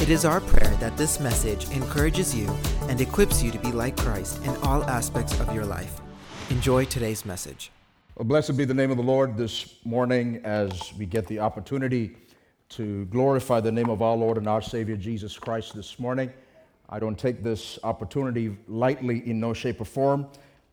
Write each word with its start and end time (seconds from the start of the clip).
It 0.00 0.10
is 0.10 0.24
our 0.24 0.40
prayer 0.40 0.74
that 0.76 0.96
this 0.96 1.18
message 1.18 1.68
encourages 1.70 2.32
you 2.32 2.48
and 2.82 3.00
equips 3.00 3.42
you 3.42 3.50
to 3.50 3.58
be 3.58 3.72
like 3.72 3.96
Christ 3.96 4.40
in 4.44 4.54
all 4.58 4.84
aspects 4.84 5.38
of 5.40 5.52
your 5.52 5.66
life. 5.66 6.00
Enjoy 6.50 6.84
today's 6.84 7.26
message. 7.26 7.72
Well, 8.14 8.24
blessed 8.24 8.56
be 8.56 8.64
the 8.64 8.72
name 8.72 8.92
of 8.92 8.96
the 8.96 9.02
Lord 9.02 9.36
this 9.36 9.74
morning 9.84 10.40
as 10.44 10.94
we 10.96 11.04
get 11.04 11.26
the 11.26 11.40
opportunity 11.40 12.16
to 12.70 13.06
glorify 13.06 13.60
the 13.60 13.72
name 13.72 13.90
of 13.90 14.00
our 14.00 14.16
Lord 14.16 14.38
and 14.38 14.46
our 14.48 14.62
Savior 14.62 14.96
Jesus 14.96 15.36
Christ 15.36 15.74
this 15.74 15.98
morning. 15.98 16.32
I 16.88 17.00
don't 17.00 17.18
take 17.18 17.42
this 17.42 17.76
opportunity 17.82 18.56
lightly 18.68 19.28
in 19.28 19.40
no 19.40 19.52
shape 19.52 19.80
or 19.80 19.84
form 19.84 20.28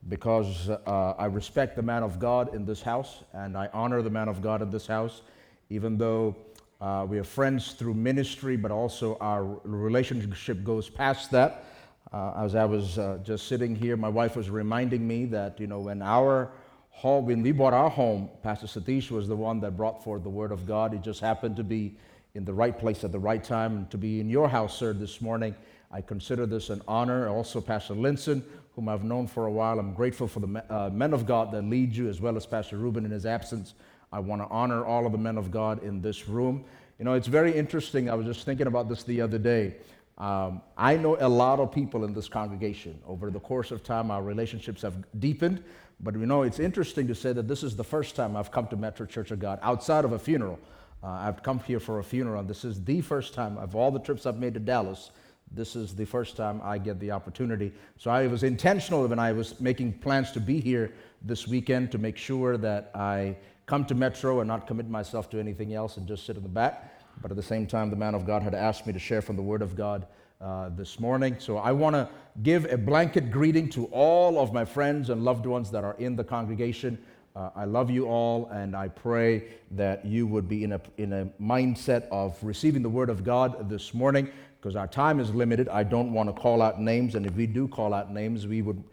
because 0.07 0.69
uh, 0.69 1.15
I 1.17 1.25
respect 1.25 1.75
the 1.75 1.81
man 1.81 2.03
of 2.03 2.19
God 2.19 2.53
in 2.53 2.63
this 2.63 2.83
house 2.83 3.23
and 3.33 3.57
I 3.57 3.69
honor 3.73 4.03
the 4.03 4.11
man 4.11 4.29
of 4.29 4.43
God 4.43 4.61
in 4.61 4.69
this 4.69 4.85
house, 4.85 5.23
even 5.71 5.97
though 5.97 6.35
uh, 6.81 7.05
we 7.07 7.17
are 7.17 7.23
friends 7.23 7.71
through 7.73 7.93
ministry, 7.93 8.57
but 8.57 8.71
also 8.71 9.17
our 9.21 9.43
relationship 9.63 10.63
goes 10.63 10.89
past 10.89 11.31
that. 11.31 11.65
Uh, 12.11 12.33
as 12.37 12.55
I 12.55 12.65
was 12.65 12.97
uh, 12.97 13.17
just 13.23 13.47
sitting 13.47 13.75
here, 13.75 13.97
my 13.97 14.09
wife 14.09 14.35
was 14.35 14.49
reminding 14.49 15.07
me 15.07 15.25
that, 15.25 15.59
you 15.59 15.67
know, 15.67 15.79
when 15.79 16.01
our 16.01 16.51
home, 16.89 17.25
when 17.25 17.41
we 17.41 17.51
bought 17.51 17.73
our 17.73 17.89
home, 17.89 18.29
Pastor 18.43 18.67
Satish 18.67 19.11
was 19.11 19.27
the 19.27 19.35
one 19.35 19.59
that 19.61 19.75
brought 19.75 20.03
forth 20.03 20.23
the 20.23 20.29
Word 20.29 20.51
of 20.51 20.65
God. 20.65 20.93
He 20.93 20.99
just 20.99 21.19
happened 21.19 21.55
to 21.57 21.63
be 21.63 21.97
in 22.35 22.45
the 22.45 22.53
right 22.53 22.77
place 22.77 23.03
at 23.03 23.11
the 23.11 23.19
right 23.19 23.43
time. 23.43 23.87
To 23.89 23.97
be 23.97 24.19
in 24.19 24.29
your 24.29 24.47
house, 24.47 24.77
sir, 24.77 24.93
this 24.93 25.21
morning, 25.21 25.55
I 25.91 26.01
consider 26.01 26.45
this 26.45 26.69
an 26.69 26.81
honor. 26.87 27.27
Also, 27.29 27.61
Pastor 27.61 27.95
Linson, 27.95 28.43
whom 28.75 28.89
I've 28.89 29.03
known 29.03 29.27
for 29.27 29.45
a 29.45 29.51
while, 29.51 29.79
I'm 29.79 29.93
grateful 29.93 30.27
for 30.27 30.41
the 30.41 30.63
uh, 30.69 30.89
men 30.89 31.13
of 31.13 31.25
God 31.25 31.51
that 31.51 31.63
lead 31.63 31.95
you, 31.95 32.09
as 32.09 32.21
well 32.21 32.35
as 32.35 32.45
Pastor 32.45 32.77
Ruben 32.77 33.05
in 33.05 33.11
his 33.11 33.25
absence. 33.25 33.73
I 34.15 34.19
want 34.19 34.41
to 34.41 34.47
honor 34.47 34.85
all 34.85 35.05
of 35.05 35.11
the 35.11 35.17
men 35.17 35.37
of 35.37 35.51
God 35.51 35.83
in 35.83 36.01
this 36.01 36.29
room. 36.29 36.63
You 36.97 37.03
know, 37.03 37.15
it's 37.15 37.27
very 37.27 37.53
interesting. 37.53 38.09
I 38.09 38.13
was 38.13 38.25
just 38.25 38.45
thinking 38.45 38.65
about 38.65 38.87
this 38.87 39.03
the 39.03 39.19
other 39.19 39.37
day. 39.37 39.75
Um, 40.17 40.61
I 40.77 40.95
know 40.95 41.17
a 41.19 41.27
lot 41.27 41.59
of 41.59 41.73
people 41.73 42.05
in 42.05 42.13
this 42.13 42.29
congregation. 42.29 42.97
Over 43.05 43.29
the 43.29 43.41
course 43.41 43.71
of 43.71 43.83
time, 43.83 44.11
our 44.11 44.23
relationships 44.23 44.83
have 44.83 44.95
deepened. 45.19 45.61
But 45.99 46.13
you 46.15 46.25
know, 46.25 46.43
it's 46.43 46.59
interesting 46.59 47.07
to 47.07 47.15
say 47.15 47.33
that 47.33 47.49
this 47.49 47.61
is 47.61 47.75
the 47.75 47.83
first 47.83 48.15
time 48.15 48.37
I've 48.37 48.51
come 48.51 48.67
to 48.67 48.77
Metro 48.77 49.05
Church 49.05 49.31
of 49.31 49.39
God 49.39 49.59
outside 49.61 50.05
of 50.05 50.13
a 50.13 50.19
funeral. 50.19 50.59
Uh, 51.03 51.07
I've 51.07 51.43
come 51.43 51.59
here 51.59 51.81
for 51.81 51.99
a 51.99 52.03
funeral, 52.03 52.39
and 52.39 52.49
this 52.49 52.63
is 52.63 52.81
the 52.85 53.01
first 53.01 53.33
time 53.33 53.57
of 53.57 53.75
all 53.75 53.91
the 53.91 53.99
trips 53.99 54.25
I've 54.25 54.37
made 54.37 54.53
to 54.53 54.61
Dallas. 54.61 55.11
This 55.51 55.75
is 55.75 55.93
the 55.93 56.05
first 56.05 56.37
time 56.37 56.61
I 56.63 56.77
get 56.77 57.01
the 57.01 57.11
opportunity. 57.11 57.73
So 57.97 58.11
I 58.11 58.27
was 58.27 58.43
intentional 58.43 59.05
when 59.05 59.19
I 59.19 59.33
was 59.33 59.59
making 59.59 59.99
plans 59.99 60.31
to 60.31 60.39
be 60.39 60.61
here 60.61 60.93
this 61.21 61.49
weekend 61.49 61.91
to 61.91 61.97
make 61.97 62.15
sure 62.15 62.55
that 62.57 62.91
I 62.95 63.35
come 63.65 63.85
to 63.85 63.95
Metro 63.95 64.39
and 64.39 64.47
not 64.47 64.67
commit 64.67 64.89
myself 64.89 65.29
to 65.31 65.39
anything 65.39 65.73
else 65.73 65.97
and 65.97 66.07
just 66.07 66.25
sit 66.25 66.37
in 66.37 66.43
the 66.43 66.49
back. 66.49 66.91
But 67.21 67.31
at 67.31 67.37
the 67.37 67.43
same 67.43 67.65
time, 67.65 67.89
the 67.89 67.95
man 67.95 68.13
of 68.13 68.25
God 68.25 68.43
had 68.43 68.53
asked 68.53 68.85
me 68.85 68.93
to 68.93 68.99
share 68.99 69.21
from 69.21 69.35
the 69.35 69.41
Word 69.41 69.61
of 69.61 69.75
God 69.75 70.05
uh, 70.41 70.69
this 70.69 70.99
morning. 70.99 71.37
So 71.39 71.57
I 71.57 71.71
want 71.71 71.95
to 71.95 72.09
give 72.43 72.65
a 72.71 72.77
blanket 72.77 73.31
greeting 73.31 73.69
to 73.69 73.85
all 73.85 74.39
of 74.39 74.53
my 74.53 74.65
friends 74.65 75.09
and 75.09 75.23
loved 75.23 75.45
ones 75.45 75.71
that 75.71 75.83
are 75.83 75.95
in 75.97 76.15
the 76.15 76.23
congregation. 76.23 76.97
Uh, 77.35 77.49
I 77.55 77.65
love 77.65 77.89
you 77.89 78.05
all, 78.07 78.47
and 78.49 78.75
I 78.75 78.87
pray 78.89 79.45
that 79.71 80.05
you 80.05 80.27
would 80.27 80.47
be 80.47 80.63
in 80.63 80.73
a, 80.73 80.81
in 80.97 81.13
a 81.13 81.25
mindset 81.41 82.07
of 82.09 82.37
receiving 82.43 82.81
the 82.81 82.89
Word 82.89 83.09
of 83.09 83.23
God 83.23 83.69
this 83.69 83.93
morning 83.93 84.29
because 84.59 84.75
our 84.75 84.87
time 84.87 85.19
is 85.19 85.33
limited. 85.33 85.67
I 85.69 85.83
don't 85.83 86.13
want 86.13 86.33
to 86.33 86.33
call 86.33 86.61
out 86.61 86.81
names, 86.81 87.15
and 87.15 87.25
if 87.25 87.33
we 87.33 87.45
do 87.47 87.67
call 87.67 87.93
out 87.93 88.11
names, 88.11 88.47
we 88.47 88.61
would 88.61 88.83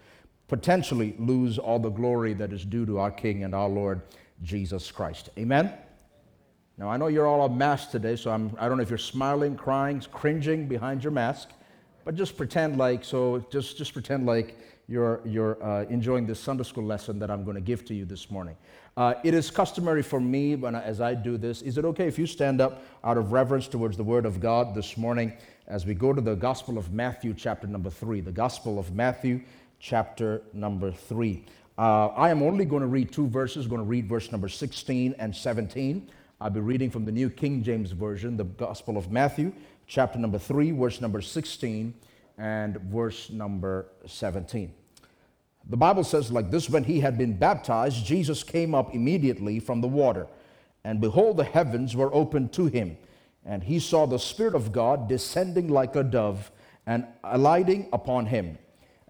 potentially 0.48 1.14
lose 1.18 1.58
all 1.58 1.78
the 1.78 1.91
glory 1.91 2.34
that 2.34 2.52
is 2.52 2.64
due 2.64 2.84
to 2.86 2.98
our 2.98 3.10
King 3.10 3.44
and 3.44 3.54
our 3.54 3.68
Lord 3.68 4.02
Jesus 4.42 4.91
Christ. 4.91 5.30
Amen? 5.38 5.72
Now, 6.78 6.88
I 6.88 6.97
know 6.97 7.06
you're 7.06 7.26
all 7.26 7.48
masked 7.48 7.92
today, 7.92 8.16
so 8.16 8.30
I'm, 8.30 8.56
I 8.58 8.69
don't 8.69 8.76
know 8.76 8.82
if 8.82 8.88
you're 8.88 8.98
smiling, 8.98 9.56
crying, 9.56 10.03
cringing 10.12 10.66
behind 10.66 11.04
your 11.04 11.12
mask, 11.12 11.50
but 12.04 12.14
just 12.14 12.36
pretend 12.36 12.78
like, 12.78 13.04
so 13.04 13.44
just, 13.50 13.76
just 13.76 13.92
pretend 13.92 14.26
like 14.26 14.58
you're, 14.88 15.20
you're 15.25 15.62
uh, 15.62 15.84
enjoying 15.84 16.26
this 16.26 16.41
Sunday 16.41 16.64
school 16.64 16.84
lesson 16.84 17.19
that 17.19 17.30
I'm 17.30 17.44
going 17.44 17.54
to 17.54 17.60
give 17.60 17.84
to 17.86 17.94
you 17.94 18.04
this 18.04 18.30
morning. 18.30 18.56
Uh, 18.97 19.14
it 19.22 19.32
is 19.32 19.50
customary 19.50 20.03
for 20.03 20.20
me 20.20 20.56
when 20.56 20.74
I, 20.74 20.82
as 20.82 21.00
I 21.00 21.14
do 21.14 21.38
this. 21.38 21.62
Is 21.62 21.78
it 21.78 21.84
okay 21.84 22.09
if 22.09 22.19
you 22.19 22.26
stand 22.26 22.60
up 22.60 22.82
out 23.04 23.16
of 23.16 23.32
reverence 23.32 23.69
towards 23.69 23.97
the 23.97 24.04
Word 24.04 24.26
of 24.26 24.41
God 24.41 24.74
this 24.74 24.97
morning 24.97 25.32
as 25.69 25.86
we 25.86 25.94
go 25.94 26.12
to 26.12 26.20
the 26.20 26.34
Gospel 26.34 26.76
of 26.76 26.92
Matthew, 26.92 27.32
chapter 27.32 27.66
number 27.66 27.91
three? 27.91 28.20
The 28.20 28.32
Gospel 28.32 28.78
of 28.78 28.94
Matthew, 28.94 29.41
chapter 29.78 30.42
number 30.53 30.91
three. 30.91 31.44
Uh, 31.82 32.12
I 32.16 32.31
am 32.31 32.44
only 32.44 32.65
going 32.65 32.82
to 32.82 32.87
read 32.87 33.10
two 33.10 33.26
verses, 33.26 33.66
going 33.66 33.81
to 33.81 33.84
read 33.84 34.09
verse 34.09 34.31
number 34.31 34.48
16 34.48 35.16
and 35.19 35.34
17. 35.34 36.09
I'll 36.41 36.48
be 36.48 36.60
reading 36.60 36.91
from 36.91 37.04
the 37.04 37.10
New 37.10 37.28
King 37.28 37.60
James 37.60 37.91
Version, 37.91 38.37
the 38.37 38.44
Gospel 38.44 38.97
of 38.97 39.10
Matthew, 39.10 39.53
chapter 39.88 40.16
number 40.16 40.38
3, 40.38 40.71
verse 40.71 41.00
number 41.00 41.21
16, 41.21 41.92
and 42.38 42.76
verse 42.82 43.31
number 43.31 43.88
17. 44.06 44.72
The 45.71 45.76
Bible 45.76 46.04
says, 46.04 46.31
like 46.31 46.53
this 46.53 46.71
when 46.71 46.84
he 46.84 47.00
had 47.00 47.19
been 47.19 47.37
baptized, 47.37 48.06
Jesus 48.06 48.44
came 48.44 48.76
up 48.76 48.94
immediately 48.94 49.59
from 49.59 49.81
the 49.81 49.88
water, 49.88 50.28
and 50.84 51.00
behold, 51.00 51.37
the 51.37 51.42
heavens 51.42 51.97
were 51.97 52.15
opened 52.15 52.53
to 52.53 52.66
him, 52.66 52.97
and 53.44 53.65
he 53.65 53.81
saw 53.81 54.06
the 54.06 54.21
Spirit 54.21 54.54
of 54.54 54.71
God 54.71 55.09
descending 55.09 55.66
like 55.66 55.97
a 55.97 56.04
dove 56.04 56.53
and 56.87 57.09
alighting 57.25 57.88
upon 57.92 58.26
him. 58.26 58.56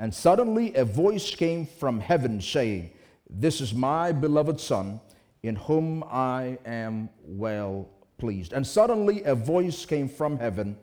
And 0.03 0.13
suddenly 0.13 0.75
a 0.75 0.85
voice 0.85 1.33
came 1.33 1.65
from 1.65 2.01
heaven 2.01 2.41
saying, 2.41 2.91
This 3.31 3.61
is 3.61 3.73
my 3.73 4.11
beloved 4.11 4.59
Son, 4.59 5.01
in 5.45 5.55
whom 5.55 6.03
I 6.11 6.59
am 6.67 7.09
well 7.25 7.89
pleased. 8.19 8.53
And 8.53 8.67
suddenly 8.67 9.23
a 9.23 9.37
voice 9.37 9.87
came 9.87 10.09
from 10.09 10.41
heaven 10.41 10.77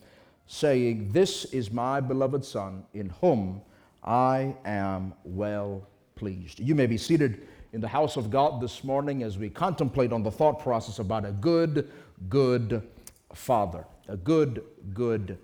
saying, 0.48 1.10
This 1.12 1.44
is 1.44 1.70
my 1.70 2.00
beloved 2.00 2.46
Son, 2.46 2.86
in 2.94 3.10
whom 3.20 3.62
I 4.06 4.56
am 4.64 5.14
well 5.26 5.86
pleased. 6.16 6.62
You 6.62 6.74
may 6.74 6.88
be 6.88 6.98
seated 6.98 7.46
in 7.74 7.82
the 7.82 7.90
house 7.90 8.16
of 8.16 8.32
God 8.32 8.62
this 8.62 8.86
morning 8.86 9.24
as 9.24 9.38
we 9.38 9.50
contemplate 9.50 10.14
on 10.14 10.24
the 10.24 10.32
thought 10.32 10.60
process 10.62 11.00
about 11.00 11.26
a 11.26 11.34
good, 11.34 11.92
good 12.30 12.88
Father. 13.34 13.84
A 14.08 14.16
good, 14.16 14.64
good 14.94 15.38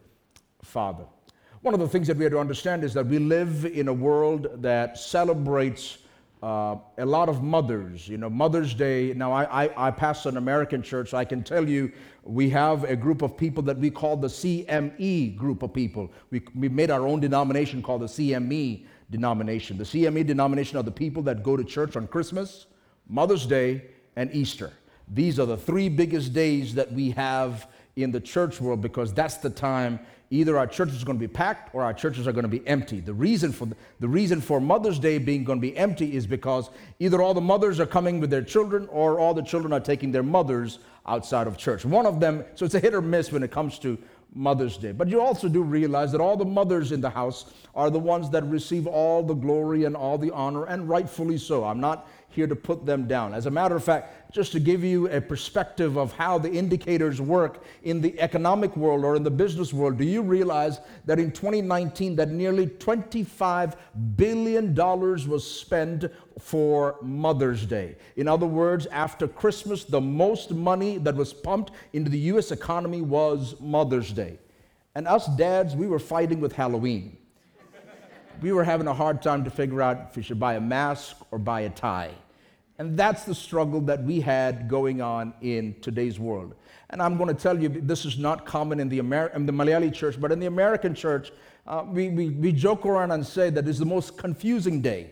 Father. 0.62 1.04
One 1.66 1.74
of 1.74 1.80
the 1.80 1.88
things 1.88 2.06
that 2.10 2.18
we 2.18 2.24
have 2.26 2.34
to 2.34 2.38
understand 2.38 2.84
is 2.84 2.94
that 2.94 3.08
we 3.08 3.18
live 3.18 3.66
in 3.66 3.88
a 3.88 3.94
world 3.94 4.62
that 4.62 5.00
celebrates 5.00 5.98
uh, 6.44 6.76
a 7.00 7.06
lot 7.08 7.28
of 7.28 7.42
mothers. 7.42 8.08
You 8.08 8.20
know, 8.20 8.30
Mother's 8.30 8.76
Day. 8.76 9.16
Now, 9.16 9.34
I, 9.34 9.66
I, 9.66 9.88
I 9.88 9.90
pastor 9.90 10.30
an 10.30 10.38
American 10.38 10.84
church, 10.84 11.10
so 11.10 11.18
I 11.18 11.26
can 11.26 11.42
tell 11.42 11.68
you 11.68 11.92
we 12.24 12.52
have 12.52 12.84
a 12.84 12.96
group 12.96 13.24
of 13.24 13.36
people 13.36 13.64
that 13.64 13.80
we 13.80 13.90
call 13.90 14.16
the 14.16 14.28
CME 14.28 15.36
group 15.36 15.64
of 15.64 15.74
people. 15.74 16.12
We, 16.30 16.44
we 16.54 16.70
made 16.70 16.92
our 16.92 17.08
own 17.08 17.20
denomination 17.20 17.82
called 17.82 18.02
the 18.02 18.06
CME 18.06 18.86
denomination. 19.10 19.76
The 19.80 19.86
CME 19.86 20.28
denomination 20.28 20.78
are 20.78 20.84
the 20.84 20.92
people 20.92 21.24
that 21.24 21.42
go 21.42 21.58
to 21.58 21.64
church 21.64 21.96
on 21.96 22.06
Christmas, 22.06 22.68
Mother's 23.10 23.48
Day, 23.48 23.86
and 24.16 24.32
Easter. 24.36 24.72
These 25.12 25.40
are 25.40 25.48
the 25.48 25.58
three 25.58 25.90
biggest 25.90 26.32
days 26.32 26.76
that 26.76 26.92
we 26.92 27.10
have 27.10 27.68
in 27.96 28.12
the 28.12 28.20
church 28.20 28.62
world 28.62 28.82
because 28.82 29.14
that's 29.14 29.38
the 29.38 29.50
time 29.50 30.00
either 30.36 30.58
our 30.58 30.68
churches 30.68 31.02
are 31.02 31.06
going 31.06 31.18
to 31.18 31.28
be 31.28 31.32
packed 31.32 31.74
or 31.74 31.84
our 31.84 31.94
churches 31.94 32.28
are 32.28 32.32
going 32.32 32.44
to 32.44 32.50
be 32.50 32.66
empty. 32.68 33.00
The 33.00 33.14
reason 33.14 33.52
for 33.52 33.68
the 34.00 34.08
reason 34.08 34.42
for 34.42 34.60
Mother's 34.60 35.00
Day 35.00 35.18
being 35.18 35.44
going 35.44 35.60
to 35.60 35.62
be 35.62 35.76
empty 35.78 36.16
is 36.16 36.28
because 36.28 36.70
either 37.00 37.22
all 37.22 37.34
the 37.34 37.42
mothers 37.42 37.80
are 37.80 37.86
coming 37.86 38.20
with 38.20 38.30
their 38.30 38.44
children 38.44 38.88
or 38.92 39.20
all 39.20 39.34
the 39.34 39.42
children 39.42 39.74
are 39.74 39.80
taking 39.80 40.12
their 40.12 40.24
mothers 40.24 40.80
outside 41.08 41.48
of 41.48 41.58
church. 41.58 41.86
One 41.86 42.06
of 42.06 42.20
them, 42.20 42.44
so 42.56 42.66
it's 42.66 42.76
a 42.76 42.80
hit 42.80 42.94
or 42.94 43.02
miss 43.02 43.32
when 43.32 43.44
it 43.44 43.52
comes 43.52 43.80
to 43.80 43.98
Mother's 44.34 44.78
Day. 44.78 44.92
But 44.92 45.08
you 45.08 45.22
also 45.22 45.48
do 45.48 45.64
realize 45.64 46.12
that 46.12 46.20
all 46.20 46.36
the 46.36 46.46
mothers 46.46 46.92
in 46.92 47.00
the 47.00 47.10
house 47.10 47.54
are 47.74 47.90
the 47.90 48.00
ones 48.00 48.30
that 48.32 48.44
receive 48.46 48.86
all 48.86 49.24
the 49.24 49.34
glory 49.34 49.86
and 49.86 49.96
all 49.96 50.18
the 50.18 50.32
honor, 50.32 50.66
and 50.66 50.90
rightfully 50.90 51.38
so. 51.38 51.64
I'm 51.64 51.80
not 51.80 52.08
here 52.36 52.48
to 52.48 52.56
put 52.56 52.86
them 52.86 53.08
down. 53.08 53.34
As 53.34 53.46
a 53.46 53.52
matter 53.52 53.76
of 53.76 53.84
fact, 53.84 54.32
just 54.32 54.52
to 54.52 54.60
give 54.60 54.84
you 54.84 55.10
a 55.10 55.22
perspective 55.22 55.98
of 55.98 56.14
how 56.14 56.38
the 56.38 56.52
indicators 56.52 57.22
work 57.22 57.64
in 57.84 58.02
the 58.02 58.20
economic 58.20 58.76
world 58.76 59.04
or 59.04 59.16
in 59.16 59.24
the 59.24 59.32
business 59.32 59.74
world, 59.74 59.98
do 59.98 60.04
you 60.04 60.22
realize 60.22 60.80
that 61.06 61.18
in 61.18 61.32
2019 61.32 62.16
that 62.18 62.30
nearly 62.30 62.68
25 62.68 63.76
billion 64.18 64.74
dollars 64.74 65.28
was 65.28 65.50
spent 65.50 66.06
for 66.40 66.98
Mother's 67.02 67.66
Day? 67.66 67.96
In 68.18 68.28
other 68.28 68.48
words, 68.48 68.86
after 68.88 69.28
Christmas, 69.28 69.86
the 69.86 70.02
most 70.02 70.52
money 70.52 70.98
that 71.00 71.16
was 71.16 71.34
pumped 71.34 71.72
into 71.94 72.12
the 72.12 72.20
US 72.20 72.52
economy 72.52 73.02
was 73.02 73.56
Mother's 73.60 74.12
Day. 74.12 74.38
And 74.94 75.08
us 75.08 75.28
dads, 75.38 75.76
we 75.76 75.88
were 75.88 76.00
fighting 76.00 76.40
with 76.42 76.54
Halloween 76.54 77.18
we 78.42 78.52
were 78.52 78.64
having 78.64 78.88
a 78.88 78.94
hard 78.94 79.22
time 79.22 79.44
to 79.44 79.50
figure 79.50 79.82
out 79.82 80.08
if 80.10 80.16
we 80.16 80.24
should 80.24 80.40
buy 80.40 80.56
a 80.56 80.62
mask 80.62 81.18
or 81.32 81.40
buy 81.40 81.62
a 81.62 81.70
tie. 81.70 82.12
And 82.78 82.98
that's 82.98 83.24
the 83.24 83.36
struggle 83.36 83.80
that 83.82 84.04
we 84.04 84.20
had 84.20 84.68
going 84.68 85.02
on 85.02 85.34
in 85.42 85.76
today's 85.82 86.20
world. 86.20 86.56
And 86.90 87.02
I'm 87.02 87.18
going 87.18 87.34
to 87.34 87.42
tell 87.42 87.60
you, 87.60 87.70
this 87.70 88.06
is 88.06 88.18
not 88.18 88.46
common 88.46 88.80
in 88.80 88.90
the, 88.90 89.00
Amer- 89.00 89.32
in 89.34 89.46
the 89.46 89.54
Malayali 89.54 89.94
church, 89.94 90.20
but 90.20 90.32
in 90.32 90.40
the 90.40 90.46
American 90.48 90.94
church, 90.94 91.32
uh, 91.68 91.84
we, 91.88 92.10
we, 92.10 92.30
we 92.30 92.52
joke 92.52 92.86
around 92.86 93.12
and 93.12 93.26
say 93.26 93.50
that 93.50 93.68
it's 93.68 93.80
the 93.80 93.86
most 93.86 94.18
confusing 94.18 94.82
day 94.82 95.12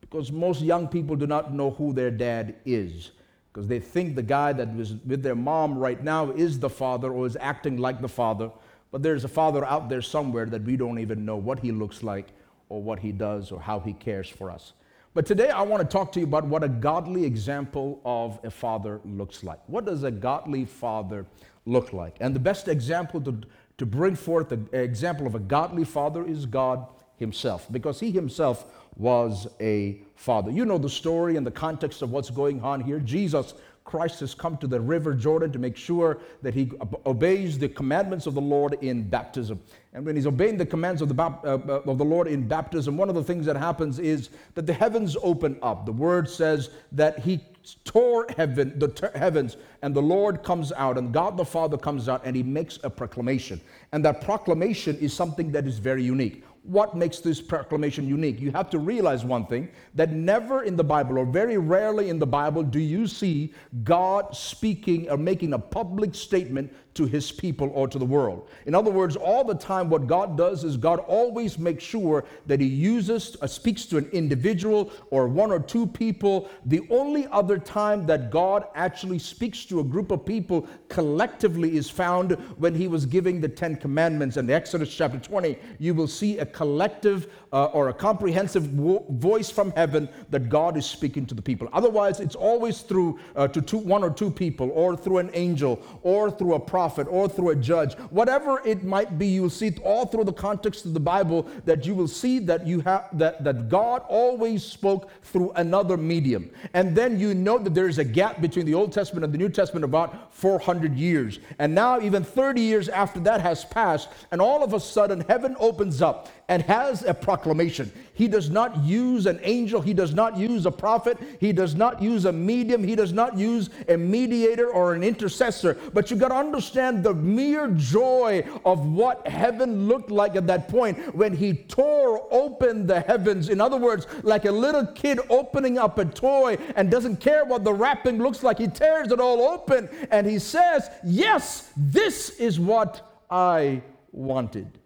because 0.00 0.32
most 0.32 0.62
young 0.62 0.88
people 0.88 1.16
do 1.16 1.26
not 1.26 1.52
know 1.52 1.70
who 1.72 1.92
their 1.92 2.10
dad 2.10 2.56
is 2.64 3.10
because 3.52 3.66
they 3.66 3.80
think 3.80 4.14
the 4.14 4.22
guy 4.22 4.52
that 4.52 4.74
was 4.74 4.94
with 5.06 5.22
their 5.22 5.34
mom 5.34 5.76
right 5.76 6.02
now 6.02 6.30
is 6.30 6.58
the 6.58 6.70
father 6.70 7.12
or 7.12 7.26
is 7.26 7.36
acting 7.40 7.76
like 7.76 8.00
the 8.00 8.08
father. 8.08 8.50
But 8.92 9.02
there's 9.02 9.24
a 9.24 9.28
father 9.28 9.64
out 9.64 9.88
there 9.88 10.02
somewhere 10.02 10.46
that 10.46 10.62
we 10.62 10.76
don't 10.76 10.98
even 10.98 11.24
know 11.24 11.36
what 11.36 11.58
he 11.58 11.72
looks 11.72 12.02
like 12.02 12.28
or 12.68 12.82
what 12.82 13.00
he 13.00 13.12
does 13.12 13.50
or 13.50 13.60
how 13.60 13.80
he 13.80 13.92
cares 13.92 14.28
for 14.28 14.50
us. 14.50 14.72
But 15.12 15.26
today 15.26 15.50
I 15.50 15.62
want 15.62 15.82
to 15.82 15.88
talk 15.88 16.12
to 16.12 16.20
you 16.20 16.24
about 16.24 16.46
what 16.46 16.62
a 16.62 16.68
godly 16.68 17.24
example 17.24 18.00
of 18.04 18.38
a 18.44 18.50
father 18.50 19.00
looks 19.04 19.42
like. 19.42 19.58
What 19.66 19.84
does 19.84 20.04
a 20.04 20.10
godly 20.10 20.64
father 20.64 21.26
look 21.66 21.92
like? 21.92 22.16
And 22.20 22.32
the 22.32 22.40
best 22.40 22.68
example 22.68 23.20
to, 23.22 23.40
to 23.78 23.86
bring 23.86 24.14
forth 24.14 24.50
the 24.50 24.60
example 24.72 25.26
of 25.26 25.34
a 25.34 25.40
godly 25.40 25.82
father 25.82 26.24
is 26.24 26.46
God 26.46 26.86
Himself, 27.16 27.66
because 27.72 27.98
He 27.98 28.12
Himself 28.12 28.66
was 28.96 29.48
a 29.60 30.00
father. 30.14 30.52
You 30.52 30.64
know 30.64 30.78
the 30.78 30.88
story 30.88 31.34
and 31.34 31.44
the 31.44 31.50
context 31.50 32.02
of 32.02 32.12
what's 32.12 32.30
going 32.30 32.62
on 32.62 32.80
here. 32.80 33.00
Jesus 33.00 33.54
Christ 33.90 34.20
has 34.20 34.36
come 34.36 34.56
to 34.58 34.68
the 34.68 34.80
river 34.80 35.14
Jordan 35.14 35.50
to 35.50 35.58
make 35.58 35.76
sure 35.76 36.18
that 36.42 36.54
he 36.54 36.70
obeys 37.04 37.58
the 37.58 37.68
commandments 37.68 38.26
of 38.26 38.34
the 38.34 38.40
Lord 38.40 38.74
in 38.82 39.02
baptism. 39.02 39.60
And 39.92 40.06
when 40.06 40.14
he's 40.14 40.28
obeying 40.28 40.56
the 40.56 40.66
commands 40.66 41.02
of 41.02 41.08
the, 41.08 41.20
uh, 41.20 41.34
uh, 41.44 41.82
of 41.90 41.98
the 41.98 42.04
Lord 42.04 42.28
in 42.28 42.46
baptism, 42.46 42.96
one 42.96 43.08
of 43.08 43.16
the 43.16 43.24
things 43.24 43.44
that 43.46 43.56
happens 43.56 43.98
is 43.98 44.30
that 44.54 44.64
the 44.64 44.72
heavens 44.72 45.16
open 45.24 45.58
up. 45.60 45.86
The 45.86 45.92
word 45.92 46.30
says 46.30 46.70
that 46.92 47.18
he 47.18 47.40
tore 47.84 48.26
heaven, 48.36 48.78
the 48.78 48.88
ter- 48.88 49.10
heavens, 49.16 49.56
and 49.82 49.92
the 49.92 50.02
Lord 50.02 50.44
comes 50.44 50.70
out, 50.70 50.96
and 50.96 51.12
God 51.12 51.36
the 51.36 51.44
Father 51.44 51.76
comes 51.76 52.08
out, 52.08 52.22
and 52.24 52.36
he 52.36 52.44
makes 52.44 52.78
a 52.84 52.90
proclamation. 52.90 53.60
And 53.90 54.04
that 54.04 54.20
proclamation 54.20 54.96
is 54.98 55.12
something 55.12 55.50
that 55.50 55.66
is 55.66 55.80
very 55.80 56.04
unique 56.04 56.44
what 56.62 56.94
makes 56.94 57.20
this 57.20 57.40
proclamation 57.40 58.06
unique? 58.06 58.40
You 58.40 58.52
have 58.52 58.68
to 58.70 58.78
realize 58.78 59.24
one 59.24 59.46
thing 59.46 59.70
that 59.94 60.12
never 60.12 60.62
in 60.62 60.76
the 60.76 60.84
Bible, 60.84 61.18
or 61.18 61.24
very 61.24 61.56
rarely 61.56 62.10
in 62.10 62.18
the 62.18 62.26
Bible, 62.26 62.62
do 62.62 62.78
you 62.78 63.06
see 63.06 63.54
God 63.82 64.36
speaking 64.36 65.10
or 65.10 65.16
making 65.16 65.54
a 65.54 65.58
public 65.58 66.14
statement 66.14 66.72
to 66.94 67.06
his 67.06 67.30
people 67.30 67.70
or 67.74 67.86
to 67.88 67.98
the 67.98 68.04
world. 68.04 68.48
In 68.66 68.74
other 68.74 68.90
words, 68.90 69.16
all 69.16 69.44
the 69.44 69.54
time, 69.54 69.88
what 69.88 70.06
God 70.06 70.36
does 70.36 70.64
is 70.64 70.76
God 70.76 70.98
always 71.00 71.58
makes 71.58 71.84
sure 71.84 72.24
that 72.46 72.60
he 72.60 72.66
uses, 72.66 73.36
uh, 73.40 73.46
speaks 73.46 73.84
to 73.86 73.96
an 73.96 74.08
individual 74.12 74.92
or 75.10 75.28
one 75.28 75.52
or 75.52 75.60
two 75.60 75.86
people. 75.86 76.50
The 76.66 76.86
only 76.90 77.26
other 77.28 77.58
time 77.58 78.06
that 78.06 78.30
God 78.30 78.64
actually 78.74 79.18
speaks 79.18 79.64
to 79.66 79.80
a 79.80 79.84
group 79.84 80.10
of 80.10 80.24
people 80.24 80.66
collectively 80.88 81.76
is 81.76 81.88
found 81.88 82.32
when 82.58 82.74
he 82.74 82.88
was 82.88 83.06
giving 83.06 83.40
the 83.40 83.48
Ten 83.48 83.76
Commandments. 83.76 84.36
In 84.36 84.50
Exodus 84.50 84.92
chapter 84.92 85.18
20, 85.18 85.56
you 85.78 85.94
will 85.94 86.08
see 86.08 86.38
a 86.38 86.46
collective 86.46 87.28
uh, 87.52 87.66
or 87.66 87.88
a 87.88 87.94
comprehensive 87.94 88.72
wo- 88.78 89.04
voice 89.10 89.50
from 89.50 89.72
heaven 89.72 90.08
that 90.30 90.48
God 90.48 90.76
is 90.76 90.86
speaking 90.86 91.26
to 91.26 91.34
the 91.34 91.42
people. 91.42 91.68
Otherwise, 91.72 92.20
it's 92.20 92.36
always 92.36 92.80
through 92.80 93.18
uh, 93.36 93.48
to 93.48 93.60
two, 93.60 93.78
one 93.78 94.02
or 94.02 94.10
two 94.10 94.30
people, 94.30 94.70
or 94.72 94.96
through 94.96 95.18
an 95.18 95.30
angel, 95.34 95.82
or 96.02 96.30
through 96.30 96.54
a 96.54 96.60
prophet, 96.60 96.79
or 96.88 97.28
through 97.28 97.50
a 97.50 97.56
judge. 97.56 97.94
Whatever 98.10 98.60
it 98.64 98.84
might 98.84 99.18
be, 99.18 99.26
you'll 99.26 99.50
see 99.50 99.74
all 99.84 100.06
through 100.06 100.24
the 100.24 100.32
context 100.32 100.84
of 100.84 100.94
the 100.94 101.00
Bible 101.00 101.48
that 101.64 101.86
you 101.86 101.94
will 101.94 102.08
see 102.08 102.38
that 102.40 102.66
you 102.66 102.80
have 102.80 103.08
that, 103.12 103.44
that 103.44 103.68
God 103.68 104.02
always 104.08 104.62
spoke 104.64 105.10
through 105.22 105.52
another 105.52 105.96
medium. 105.96 106.50
And 106.74 106.96
then 106.96 107.18
you 107.18 107.34
know 107.34 107.58
that 107.58 107.74
there 107.74 107.88
is 107.88 107.98
a 107.98 108.04
gap 108.04 108.40
between 108.40 108.66
the 108.66 108.74
Old 108.74 108.92
Testament 108.92 109.24
and 109.24 109.32
the 109.32 109.38
New 109.38 109.48
Testament 109.48 109.84
about 109.84 110.34
400 110.34 110.94
years. 110.94 111.38
And 111.58 111.74
now, 111.74 112.00
even 112.00 112.24
30 112.24 112.60
years 112.60 112.88
after 112.88 113.20
that 113.20 113.40
has 113.40 113.64
passed, 113.64 114.08
and 114.30 114.40
all 114.40 114.62
of 114.62 114.72
a 114.72 114.80
sudden 114.80 115.20
heaven 115.28 115.56
opens 115.58 116.02
up 116.02 116.28
and 116.50 116.62
has 116.62 117.04
a 117.04 117.14
proclamation. 117.14 117.92
He 118.12 118.26
does 118.26 118.50
not 118.50 118.76
use 118.78 119.26
an 119.26 119.38
angel, 119.44 119.80
he 119.80 119.94
does 119.94 120.12
not 120.12 120.36
use 120.36 120.66
a 120.66 120.70
prophet, 120.70 121.16
he 121.38 121.52
does 121.52 121.76
not 121.76 122.02
use 122.02 122.24
a 122.24 122.32
medium, 122.32 122.82
he 122.82 122.96
does 122.96 123.12
not 123.12 123.38
use 123.38 123.70
a 123.88 123.96
mediator 123.96 124.68
or 124.68 124.92
an 124.92 125.04
intercessor. 125.04 125.78
But 125.94 126.10
you 126.10 126.16
got 126.16 126.28
to 126.28 126.34
understand 126.34 127.04
the 127.04 127.14
mere 127.14 127.68
joy 127.68 128.44
of 128.64 128.84
what 128.84 129.26
heaven 129.28 129.86
looked 129.86 130.10
like 130.10 130.34
at 130.34 130.48
that 130.48 130.68
point 130.68 131.14
when 131.14 131.36
he 131.36 131.54
tore 131.54 132.26
open 132.32 132.84
the 132.84 133.00
heavens. 133.00 133.48
In 133.48 133.60
other 133.60 133.76
words, 133.76 134.08
like 134.24 134.44
a 134.44 134.52
little 134.52 134.86
kid 134.86 135.20
opening 135.30 135.78
up 135.78 135.98
a 135.98 136.04
toy 136.04 136.58
and 136.74 136.90
doesn't 136.90 137.18
care 137.20 137.44
what 137.44 137.62
the 137.62 137.72
wrapping 137.72 138.18
looks 138.18 138.42
like, 138.42 138.58
he 138.58 138.66
tears 138.66 139.12
it 139.12 139.20
all 139.20 139.40
open 139.42 139.88
and 140.10 140.26
he 140.26 140.40
says, 140.40 140.90
Yes, 141.04 141.70
this 141.76 142.30
is 142.30 142.58
what 142.58 143.08
I 143.30 143.82
wanted. 144.10 144.80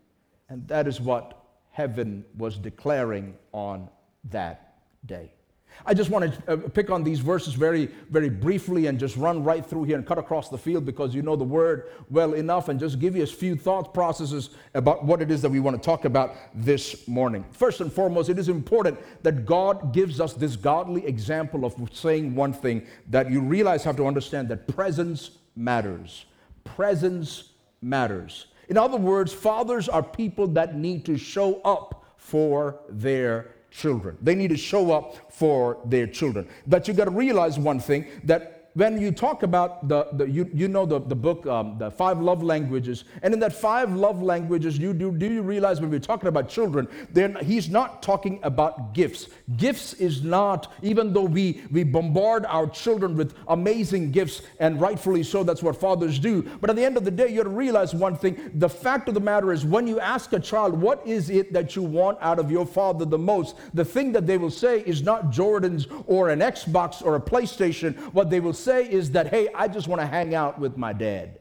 And 0.50 0.68
that 0.68 0.86
is 0.86 1.00
what 1.00 1.43
heaven 1.74 2.24
was 2.38 2.56
declaring 2.56 3.34
on 3.52 3.88
that 4.30 4.76
day. 5.06 5.32
I 5.84 5.92
just 5.92 6.08
want 6.08 6.32
to 6.32 6.52
uh, 6.52 6.56
pick 6.68 6.88
on 6.88 7.02
these 7.02 7.18
verses 7.18 7.54
very, 7.54 7.86
very 8.08 8.28
briefly 8.28 8.86
and 8.86 8.96
just 8.96 9.16
run 9.16 9.42
right 9.42 9.66
through 9.66 9.82
here 9.82 9.96
and 9.96 10.06
cut 10.06 10.18
across 10.18 10.48
the 10.48 10.56
field 10.56 10.84
because 10.84 11.16
you 11.16 11.22
know 11.22 11.34
the 11.34 11.42
word 11.42 11.90
well 12.10 12.34
enough 12.34 12.68
and 12.68 12.78
just 12.78 13.00
give 13.00 13.16
you 13.16 13.24
a 13.24 13.26
few 13.26 13.56
thought 13.56 13.92
processes 13.92 14.50
about 14.74 15.04
what 15.04 15.20
it 15.20 15.32
is 15.32 15.42
that 15.42 15.48
we 15.48 15.58
want 15.58 15.76
to 15.76 15.84
talk 15.84 16.04
about 16.04 16.36
this 16.54 17.08
morning. 17.08 17.44
First 17.50 17.80
and 17.80 17.92
foremost, 17.92 18.28
it 18.28 18.38
is 18.38 18.48
important 18.48 19.00
that 19.24 19.44
God 19.44 19.92
gives 19.92 20.20
us 20.20 20.32
this 20.32 20.54
godly 20.54 21.04
example 21.04 21.64
of 21.64 21.74
saying 21.92 22.36
one 22.36 22.52
thing 22.52 22.86
that 23.10 23.28
you 23.32 23.40
realize 23.40 23.82
have 23.82 23.96
to 23.96 24.06
understand 24.06 24.46
that 24.50 24.68
presence 24.68 25.32
matters. 25.56 26.24
Presence 26.62 27.50
matters. 27.82 28.46
In 28.68 28.78
other 28.78 28.96
words, 28.96 29.32
fathers 29.32 29.88
are 29.88 30.02
people 30.02 30.46
that 30.48 30.76
need 30.76 31.04
to 31.06 31.16
show 31.16 31.60
up 31.62 32.04
for 32.16 32.80
their 32.88 33.54
children. 33.70 34.16
They 34.22 34.34
need 34.34 34.48
to 34.50 34.56
show 34.56 34.92
up 34.92 35.32
for 35.32 35.78
their 35.84 36.06
children. 36.06 36.48
But 36.66 36.88
you 36.88 36.94
got 36.94 37.04
to 37.06 37.10
realize 37.10 37.58
one 37.58 37.80
thing 37.80 38.06
that 38.24 38.63
when 38.74 39.00
you 39.00 39.12
talk 39.12 39.42
about 39.42 39.88
the, 39.88 40.08
the 40.12 40.28
you, 40.28 40.50
you 40.52 40.68
know 40.68 40.84
the, 40.84 40.98
the 41.00 41.14
book, 41.14 41.46
um, 41.46 41.78
the 41.78 41.90
five 41.90 42.20
love 42.20 42.42
languages, 42.42 43.04
and 43.22 43.32
in 43.32 43.40
that 43.40 43.52
five 43.52 43.94
love 43.94 44.22
languages, 44.22 44.78
you 44.78 44.92
do, 44.92 45.12
do 45.12 45.26
you 45.26 45.42
realize 45.42 45.80
when 45.80 45.90
we're 45.90 45.98
talking 45.98 46.28
about 46.28 46.48
children, 46.48 46.88
then 47.12 47.36
he's 47.36 47.68
not 47.68 48.02
talking 48.02 48.40
about 48.42 48.94
gifts. 48.94 49.28
Gifts 49.56 49.94
is 49.94 50.22
not, 50.22 50.72
even 50.82 51.12
though 51.12 51.24
we, 51.24 51.62
we 51.70 51.84
bombard 51.84 52.44
our 52.46 52.66
children 52.66 53.16
with 53.16 53.34
amazing 53.48 54.10
gifts, 54.10 54.42
and 54.58 54.80
rightfully 54.80 55.22
so, 55.22 55.44
that's 55.44 55.62
what 55.62 55.76
fathers 55.80 56.18
do. 56.18 56.42
But 56.60 56.70
at 56.70 56.76
the 56.76 56.84
end 56.84 56.96
of 56.96 57.04
the 57.04 57.10
day, 57.10 57.28
you 57.28 57.38
have 57.38 57.46
to 57.46 57.50
realize 57.50 57.94
one 57.94 58.16
thing. 58.16 58.50
The 58.54 58.68
fact 58.68 59.08
of 59.08 59.14
the 59.14 59.20
matter 59.20 59.52
is, 59.52 59.64
when 59.64 59.86
you 59.86 60.00
ask 60.00 60.32
a 60.32 60.40
child, 60.40 60.74
what 60.80 61.06
is 61.06 61.30
it 61.30 61.52
that 61.52 61.76
you 61.76 61.82
want 61.82 62.18
out 62.20 62.38
of 62.38 62.50
your 62.50 62.66
father 62.66 63.04
the 63.04 63.18
most, 63.18 63.56
the 63.72 63.84
thing 63.84 64.12
that 64.12 64.26
they 64.26 64.38
will 64.38 64.50
say 64.50 64.80
is 64.80 65.02
not 65.02 65.30
Jordan's 65.30 65.86
or 66.06 66.30
an 66.30 66.40
Xbox 66.40 67.04
or 67.04 67.16
a 67.16 67.20
PlayStation. 67.20 67.96
What 68.12 68.30
they 68.30 68.40
will 68.40 68.52
say 68.64 68.90
is 68.90 69.10
that, 69.12 69.28
hey, 69.28 69.48
I 69.54 69.68
just 69.68 69.86
want 69.86 70.00
to 70.00 70.06
hang 70.06 70.34
out 70.34 70.58
with 70.58 70.76
my 70.76 70.92
dad. 70.92 71.38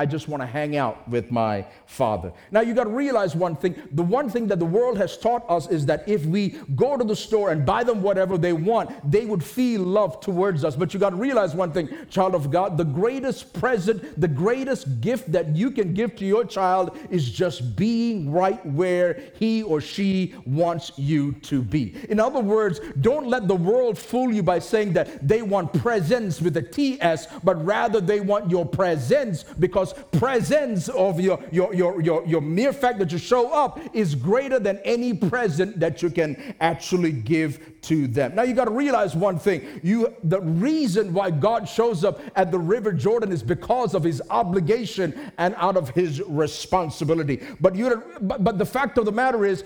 I 0.00 0.06
just 0.06 0.28
want 0.28 0.42
to 0.42 0.46
hang 0.46 0.78
out 0.78 1.06
with 1.10 1.30
my 1.30 1.66
father. 1.84 2.32
Now, 2.50 2.62
you 2.62 2.72
got 2.72 2.84
to 2.84 2.90
realize 2.90 3.36
one 3.36 3.54
thing. 3.54 3.74
The 3.92 4.02
one 4.02 4.30
thing 4.30 4.46
that 4.46 4.58
the 4.58 4.64
world 4.64 4.96
has 4.96 5.18
taught 5.18 5.44
us 5.46 5.68
is 5.68 5.84
that 5.86 6.08
if 6.08 6.24
we 6.24 6.58
go 6.74 6.96
to 6.96 7.04
the 7.04 7.14
store 7.14 7.50
and 7.50 7.66
buy 7.66 7.84
them 7.84 8.00
whatever 8.00 8.38
they 8.38 8.54
want, 8.54 8.88
they 9.10 9.26
would 9.26 9.44
feel 9.44 9.82
love 9.82 10.18
towards 10.20 10.64
us. 10.64 10.74
But 10.74 10.94
you 10.94 11.00
got 11.00 11.10
to 11.10 11.16
realize 11.16 11.54
one 11.54 11.70
thing, 11.70 11.90
child 12.08 12.34
of 12.34 12.50
God, 12.50 12.78
the 12.78 12.84
greatest 12.84 13.52
present, 13.52 14.18
the 14.18 14.26
greatest 14.26 15.02
gift 15.02 15.30
that 15.32 15.54
you 15.54 15.70
can 15.70 15.92
give 15.92 16.16
to 16.16 16.24
your 16.24 16.46
child 16.46 16.96
is 17.10 17.30
just 17.30 17.76
being 17.76 18.32
right 18.32 18.64
where 18.64 19.20
he 19.34 19.62
or 19.62 19.82
she 19.82 20.34
wants 20.46 20.92
you 20.96 21.32
to 21.42 21.60
be. 21.60 21.94
In 22.08 22.18
other 22.18 22.40
words, 22.40 22.80
don't 23.02 23.26
let 23.26 23.48
the 23.48 23.54
world 23.54 23.98
fool 23.98 24.32
you 24.32 24.42
by 24.42 24.60
saying 24.60 24.94
that 24.94 25.28
they 25.28 25.42
want 25.42 25.74
presence 25.74 26.40
with 26.40 26.56
a 26.56 26.62
TS, 26.62 27.26
but 27.44 27.62
rather 27.62 28.00
they 28.00 28.20
want 28.20 28.50
your 28.50 28.64
presence 28.64 29.44
because 29.58 29.89
because 29.92 30.20
presence 30.20 30.88
of 30.88 31.20
your, 31.20 31.42
your, 31.50 31.74
your, 31.74 32.00
your, 32.00 32.26
your 32.26 32.40
mere 32.40 32.72
fact 32.72 32.98
that 32.98 33.12
you 33.12 33.18
show 33.18 33.50
up 33.50 33.80
is 33.94 34.14
greater 34.14 34.58
than 34.58 34.78
any 34.84 35.14
present 35.14 35.80
that 35.80 36.02
you 36.02 36.10
can 36.10 36.54
actually 36.60 37.12
give 37.12 37.80
to 37.82 38.06
them. 38.06 38.34
Now 38.34 38.42
you 38.42 38.54
got 38.54 38.66
to 38.66 38.70
realize 38.70 39.14
one 39.14 39.38
thing. 39.38 39.80
You 39.82 40.14
the 40.22 40.40
reason 40.40 41.14
why 41.14 41.30
God 41.30 41.68
shows 41.68 42.04
up 42.04 42.20
at 42.36 42.50
the 42.50 42.58
river 42.58 42.92
Jordan 42.92 43.32
is 43.32 43.42
because 43.42 43.94
of 43.94 44.04
his 44.04 44.20
obligation 44.30 45.32
and 45.38 45.54
out 45.56 45.76
of 45.76 45.90
his 45.90 46.20
responsibility. 46.26 47.40
But 47.60 47.74
you 47.74 48.02
but, 48.20 48.44
but 48.44 48.58
the 48.58 48.66
fact 48.66 48.98
of 48.98 49.06
the 49.06 49.12
matter 49.12 49.46
is 49.46 49.64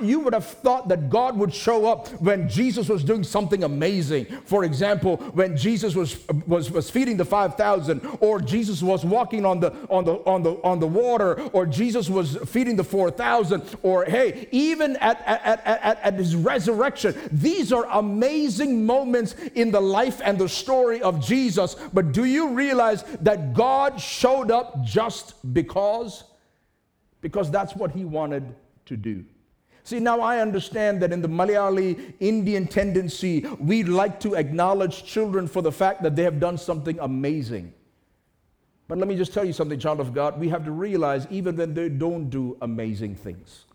you 0.00 0.20
would 0.20 0.34
have 0.34 0.46
thought 0.46 0.88
that 0.88 1.10
God 1.10 1.36
would 1.36 1.52
show 1.52 1.86
up 1.86 2.08
when 2.20 2.48
Jesus 2.48 2.88
was 2.88 3.02
doing 3.02 3.24
something 3.24 3.64
amazing. 3.64 4.26
For 4.44 4.64
example, 4.64 5.16
when 5.34 5.56
Jesus 5.56 5.94
was 5.94 6.24
was, 6.46 6.70
was 6.70 6.90
feeding 6.90 7.16
the 7.16 7.24
5000 7.24 8.18
or 8.20 8.40
Jesus 8.40 8.82
was 8.82 9.04
walking 9.04 9.44
on 9.44 9.57
on 9.58 9.60
the, 9.60 9.86
on 9.88 10.04
the, 10.04 10.12
on 10.24 10.42
the, 10.42 10.62
on 10.62 10.80
the 10.80 10.86
water, 10.86 11.40
or 11.52 11.66
Jesus 11.66 12.08
was 12.08 12.36
feeding 12.46 12.76
the 12.76 12.84
4,000, 12.84 13.62
or 13.82 14.04
hey, 14.04 14.48
even 14.52 14.96
at, 14.96 15.20
at, 15.26 15.64
at, 15.64 16.00
at 16.02 16.14
his 16.14 16.36
resurrection. 16.36 17.14
These 17.32 17.72
are 17.72 17.86
amazing 17.90 18.84
moments 18.84 19.34
in 19.54 19.70
the 19.70 19.80
life 19.80 20.20
and 20.24 20.38
the 20.38 20.48
story 20.48 21.02
of 21.02 21.20
Jesus. 21.20 21.74
But 21.92 22.12
do 22.12 22.24
you 22.24 22.48
realize 22.50 23.02
that 23.20 23.54
God 23.54 24.00
showed 24.00 24.50
up 24.50 24.84
just 24.84 25.34
because? 25.52 26.24
Because 27.20 27.50
that's 27.50 27.74
what 27.74 27.92
he 27.92 28.04
wanted 28.04 28.54
to 28.86 28.96
do. 28.96 29.24
See, 29.82 30.00
now 30.00 30.20
I 30.20 30.40
understand 30.40 31.00
that 31.00 31.12
in 31.12 31.22
the 31.22 31.28
Malayali 31.28 32.12
Indian 32.20 32.66
tendency, 32.66 33.46
we 33.58 33.84
like 33.84 34.20
to 34.20 34.34
acknowledge 34.34 35.04
children 35.04 35.48
for 35.48 35.62
the 35.62 35.72
fact 35.72 36.02
that 36.02 36.14
they 36.14 36.24
have 36.24 36.38
done 36.38 36.58
something 36.58 36.98
amazing. 37.00 37.72
But 38.88 38.96
let 38.96 39.06
me 39.06 39.16
just 39.16 39.34
tell 39.34 39.44
you 39.44 39.52
something, 39.52 39.78
child 39.78 40.00
of 40.00 40.14
God. 40.14 40.40
We 40.40 40.48
have 40.48 40.64
to 40.64 40.72
realize, 40.72 41.26
even 41.30 41.56
when 41.56 41.74
they 41.74 41.90
don't 41.90 42.30
do 42.30 42.56
amazing 42.62 43.16
things, 43.16 43.66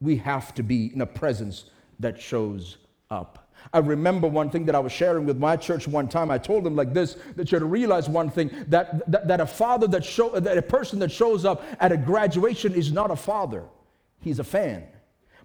we 0.00 0.16
have 0.18 0.54
to 0.54 0.62
be 0.62 0.92
in 0.94 1.00
a 1.00 1.06
presence 1.06 1.64
that 2.00 2.20
shows 2.20 2.76
up. 3.10 3.50
I 3.72 3.78
remember 3.78 4.26
one 4.26 4.50
thing 4.50 4.66
that 4.66 4.74
I 4.74 4.78
was 4.80 4.92
sharing 4.92 5.24
with 5.24 5.38
my 5.38 5.56
church 5.56 5.88
one 5.88 6.08
time. 6.08 6.30
I 6.30 6.38
told 6.38 6.64
them 6.64 6.76
like 6.76 6.92
this 6.92 7.16
that 7.36 7.50
you 7.50 7.56
have 7.56 7.62
to 7.62 7.66
realize 7.66 8.08
one 8.08 8.28
thing 8.28 8.50
that, 8.68 9.10
that, 9.10 9.28
that 9.28 9.40
a 9.40 9.46
father 9.46 9.86
that 9.88 10.04
show 10.04 10.38
that 10.38 10.58
a 10.58 10.62
person 10.62 10.98
that 10.98 11.12
shows 11.12 11.44
up 11.44 11.64
at 11.80 11.92
a 11.92 11.96
graduation 11.96 12.74
is 12.74 12.92
not 12.92 13.10
a 13.10 13.16
father, 13.16 13.64
he's 14.20 14.38
a 14.38 14.44
fan. 14.44 14.84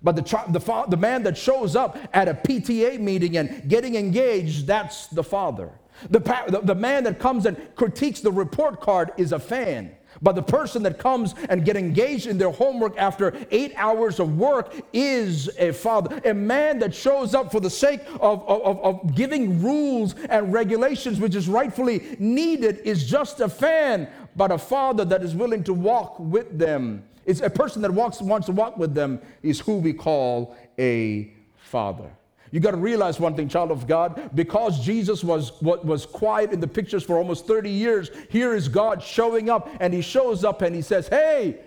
But 0.02 0.16
the, 0.16 0.22
the, 0.50 0.86
the 0.90 0.98
man 0.98 1.24
that 1.24 1.38
shows 1.38 1.76
up 1.76 1.98
at 2.14 2.28
a 2.28 2.34
PTA 2.34 3.00
meeting 3.00 3.38
and 3.38 3.68
getting 3.68 3.96
engaged, 3.96 4.68
that's 4.68 5.08
the 5.08 5.24
father. 5.24 5.72
The, 6.10 6.20
the, 6.20 6.62
the 6.64 6.76
man 6.76 7.04
that 7.06 7.20
comes 7.20 7.46
and 7.46 7.58
critiques 7.76 8.20
the 8.22 8.32
report 8.32 8.82
card 8.82 9.12
is 9.18 9.32
a 9.32 9.40
fan. 9.40 9.92
But 10.22 10.34
the 10.34 10.42
person 10.42 10.82
that 10.84 10.98
comes 10.98 11.36
and 11.48 11.64
get 11.64 11.78
engaged 11.78 12.26
in 12.26 12.40
their 12.40 12.50
homework 12.50 12.98
after 12.98 13.38
eight 13.52 13.74
hours 13.76 14.20
of 14.20 14.38
work 14.38 14.74
is 14.92 15.48
a 15.60 15.72
father. 15.72 16.20
A 16.26 16.34
man 16.34 16.80
that 16.80 16.96
shows 16.96 17.36
up 17.36 17.52
for 17.52 17.60
the 17.60 17.70
sake 17.70 18.02
of, 18.20 18.48
of, 18.48 18.80
of 18.80 19.16
giving 19.16 19.62
rules 19.62 20.16
and 20.30 20.52
regulations, 20.52 21.20
which 21.20 21.36
is 21.36 21.48
rightfully 21.48 22.16
needed, 22.18 22.80
is 22.84 23.08
just 23.08 23.42
a 23.42 23.50
fan. 23.50 24.08
But 24.36 24.52
a 24.52 24.58
father 24.58 25.06
that 25.06 25.22
is 25.22 25.36
willing 25.36 25.64
to 25.66 25.74
walk 25.74 26.18
with 26.20 26.58
them 26.58 27.04
it's 27.28 27.42
a 27.42 27.50
person 27.50 27.82
that 27.82 27.92
walks, 27.92 28.22
wants 28.22 28.46
to 28.46 28.54
walk 28.54 28.78
with 28.78 28.96
them 28.96 29.20
is 29.44 29.60
who 29.60 29.76
we 29.80 29.92
call 29.92 30.56
a 30.80 31.34
father. 31.58 32.10
You 32.52 32.60
got 32.60 32.72
to 32.72 32.78
realize 32.78 33.20
one 33.20 33.36
thing, 33.36 33.50
child 33.50 33.72
of 33.72 33.88
God, 33.88 34.32
because 34.34 34.84
Jesus 34.84 35.24
was 35.24 35.62
was 35.62 36.06
quiet 36.06 36.52
in 36.52 36.60
the 36.60 36.68
pictures 36.68 37.04
for 37.04 37.18
almost 37.18 37.46
30 37.46 37.70
years, 37.70 38.10
here 38.30 38.54
is 38.54 38.68
God 38.68 39.04
showing 39.04 39.50
up, 39.50 39.70
and 39.80 39.94
he 39.94 40.02
shows 40.02 40.44
up 40.44 40.62
and 40.62 40.76
he 40.76 40.82
says, 40.82 41.08
Hey, 41.08 41.60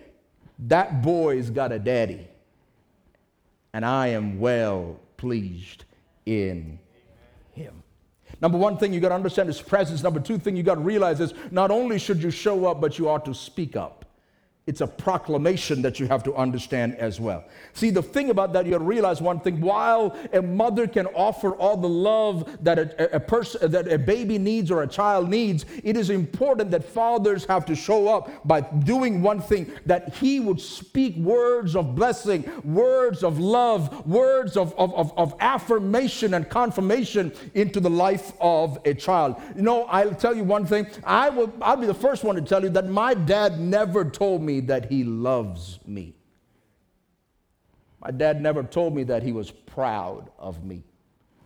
that 0.60 1.02
boy's 1.02 1.50
got 1.50 1.72
a 1.72 1.78
daddy, 1.78 2.26
and 3.72 3.84
I 3.84 4.08
am 4.08 4.40
well 4.40 4.98
pleased 5.16 5.84
in 6.26 6.78
him. 7.52 7.82
Number 8.40 8.56
one 8.56 8.78
thing 8.78 8.92
you 8.92 9.00
got 9.00 9.10
to 9.10 9.14
understand 9.14 9.48
his 9.48 9.60
presence. 9.60 10.02
Number 10.02 10.20
two 10.20 10.38
thing 10.38 10.56
you 10.56 10.62
got 10.62 10.76
to 10.76 10.80
realize 10.80 11.20
is 11.20 11.34
not 11.50 11.70
only 11.70 11.98
should 11.98 12.22
you 12.22 12.30
show 12.30 12.66
up, 12.66 12.80
but 12.80 12.98
you 12.98 13.08
ought 13.08 13.24
to 13.26 13.34
speak 13.34 13.76
up. 13.76 13.99
It's 14.70 14.80
a 14.80 14.86
proclamation 14.86 15.82
that 15.82 15.98
you 15.98 16.06
have 16.06 16.22
to 16.22 16.32
understand 16.36 16.94
as 16.94 17.18
well. 17.18 17.42
See, 17.72 17.90
the 17.90 18.04
thing 18.04 18.30
about 18.30 18.52
that, 18.52 18.66
you 18.66 18.78
realize 18.78 19.20
one 19.20 19.40
thing 19.40 19.60
while 19.60 20.16
a 20.32 20.40
mother 20.40 20.86
can 20.86 21.06
offer 21.06 21.56
all 21.56 21.76
the 21.76 21.88
love 21.88 22.56
that 22.62 22.78
a, 22.78 23.16
a, 23.16 23.18
person, 23.18 23.68
that 23.72 23.92
a 23.92 23.98
baby 23.98 24.38
needs 24.38 24.70
or 24.70 24.84
a 24.84 24.86
child 24.86 25.28
needs, 25.28 25.66
it 25.82 25.96
is 25.96 26.08
important 26.08 26.70
that 26.70 26.84
fathers 26.84 27.44
have 27.46 27.66
to 27.66 27.74
show 27.74 28.06
up 28.06 28.30
by 28.46 28.60
doing 28.60 29.22
one 29.22 29.40
thing 29.40 29.72
that 29.86 30.14
he 30.14 30.38
would 30.38 30.60
speak 30.60 31.16
words 31.16 31.74
of 31.74 31.96
blessing, 31.96 32.48
words 32.62 33.24
of 33.24 33.40
love, 33.40 34.06
words 34.06 34.56
of, 34.56 34.72
of, 34.78 34.94
of, 34.94 35.12
of 35.18 35.34
affirmation 35.40 36.34
and 36.34 36.48
confirmation 36.48 37.32
into 37.54 37.80
the 37.80 37.90
life 37.90 38.34
of 38.40 38.78
a 38.84 38.94
child. 38.94 39.34
You 39.56 39.62
know, 39.62 39.82
I'll 39.86 40.14
tell 40.14 40.36
you 40.36 40.44
one 40.44 40.64
thing. 40.64 40.86
I 41.02 41.28
will, 41.28 41.52
I'll 41.60 41.76
be 41.76 41.88
the 41.88 41.92
first 41.92 42.22
one 42.22 42.36
to 42.36 42.42
tell 42.42 42.62
you 42.62 42.70
that 42.70 42.86
my 42.86 43.14
dad 43.14 43.58
never 43.58 44.04
told 44.04 44.42
that 44.60 44.86
he 44.90 45.04
loves 45.04 45.78
me. 45.86 46.14
My 48.00 48.10
dad 48.10 48.40
never 48.40 48.62
told 48.62 48.94
me 48.94 49.04
that 49.04 49.22
he 49.22 49.32
was 49.32 49.50
proud 49.50 50.30
of 50.38 50.64
me. 50.64 50.82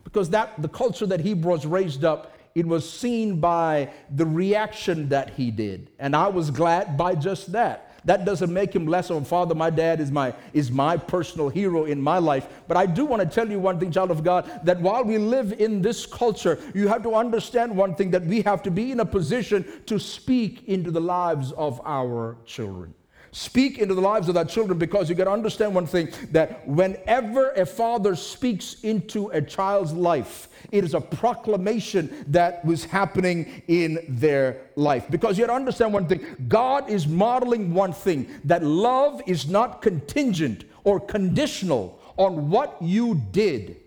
Because 0.05 0.31
that 0.31 0.61
the 0.61 0.69
culture 0.69 1.07
that 1.07 1.21
he 1.21 1.35
was 1.35 1.67
raised 1.67 2.05
up, 2.05 2.33
it 2.55 2.67
was 2.67 2.89
seen 2.89 3.41
by 3.41 3.91
the 4.15 4.25
reaction 4.25 5.09
that 5.09 5.31
he 5.31 5.51
did. 5.51 5.91
And 5.99 6.15
I 6.15 6.29
was 6.29 6.51
glad 6.51 6.97
by 6.97 7.17
just 7.17 7.51
that. 7.53 7.91
That 8.05 8.27
doesn't 8.27 8.53
make 8.53 8.75
him 8.75 8.87
less 8.87 9.11
of 9.11 9.23
a 9.23 9.25
father. 9.25 9.55
My 9.55 9.71
dad 9.71 9.99
is 9.99 10.13
my, 10.13 10.35
is 10.53 10.71
my 10.71 10.97
personal 10.97 11.49
hero 11.49 11.87
in 11.87 12.01
my 12.01 12.19
life. 12.19 12.47
But 12.69 12.77
I 12.77 12.85
do 12.87 13.07
want 13.07 13.23
to 13.23 13.29
tell 13.29 13.51
you 13.51 13.59
one 13.59 13.81
thing, 13.81 13.91
child 13.91 14.11
of 14.11 14.23
God, 14.23 14.61
that 14.65 14.81
while 14.81 15.03
we 15.05 15.17
live 15.17 15.55
in 15.55 15.81
this 15.81 16.05
culture, 16.05 16.61
you 16.75 16.87
have 16.87 17.03
to 17.05 17.15
understand 17.15 17.75
one 17.75 17.95
thing 17.95 18.11
that 18.11 18.25
we 18.25 18.43
have 18.43 18.63
to 18.65 18.71
be 18.71 18.93
in 18.93 19.01
a 19.01 19.07
position 19.07 19.65
to 19.87 19.99
speak 19.99 20.69
into 20.69 20.91
the 20.91 21.01
lives 21.01 21.51
of 21.53 21.81
our 21.85 22.37
children. 22.45 22.95
Speak 23.35 23.81
into 23.81 23.97
the 23.97 24.01
lives 24.01 24.29
of 24.29 24.37
our 24.37 24.45
children 24.45 24.79
because 24.79 25.09
you 25.09 25.17
got 25.17 25.25
to 25.25 25.33
understand 25.33 25.75
one 25.75 25.89
thing 25.89 26.09
that 26.31 26.65
whenever 26.69 27.51
a 27.51 27.67
father 27.67 28.15
speaks 28.15 28.77
into 28.85 29.27
a 29.31 29.43
child's 29.43 29.93
life, 29.93 30.49
it 30.71 30.85
is 30.85 30.95
a 30.95 31.01
proclamation 31.01 32.25
that 32.29 32.65
was 32.65 32.85
happening 32.85 33.65
in 33.67 33.99
their 34.09 34.61
life. 34.77 35.07
Because 35.11 35.37
you 35.37 35.45
got 35.47 35.53
to 35.53 35.57
understand 35.57 35.93
one 35.93 36.07
thing 36.07 36.47
God 36.47 36.89
is 36.89 37.09
modeling 37.09 37.75
one 37.75 37.93
thing 37.93 38.29
that 38.45 38.63
love 38.63 39.21
is 39.27 39.49
not 39.49 39.83
contingent 39.83 40.63
or 40.85 41.01
conditional 41.01 41.99
on 42.17 42.51
what 42.51 42.81
you 42.81 43.21
did. 43.33 43.81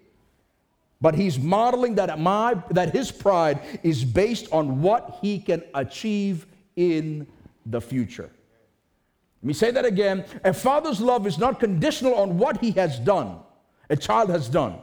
But 0.99 1.15
he's 1.15 1.39
modeling 1.39 1.95
that 1.95 2.19
my 2.19 2.61
that 2.71 2.93
his 2.93 3.13
pride 3.13 3.61
is 3.81 4.03
based 4.03 4.51
on 4.51 4.81
what 4.81 5.19
he 5.21 5.39
can 5.39 5.63
achieve 5.73 6.47
in 6.75 7.27
the 7.65 7.79
future. 7.79 8.29
Let 9.41 9.47
me 9.47 9.53
say 9.53 9.71
that 9.71 9.85
again. 9.85 10.25
A 10.43 10.53
father's 10.53 10.99
love 10.99 11.27
is 11.27 11.37
not 11.37 11.59
conditional 11.59 12.15
on 12.15 12.37
what 12.37 12.59
he 12.59 12.71
has 12.71 12.99
done, 12.99 13.39
a 13.89 13.95
child 13.95 14.29
has 14.29 14.49
done. 14.49 14.79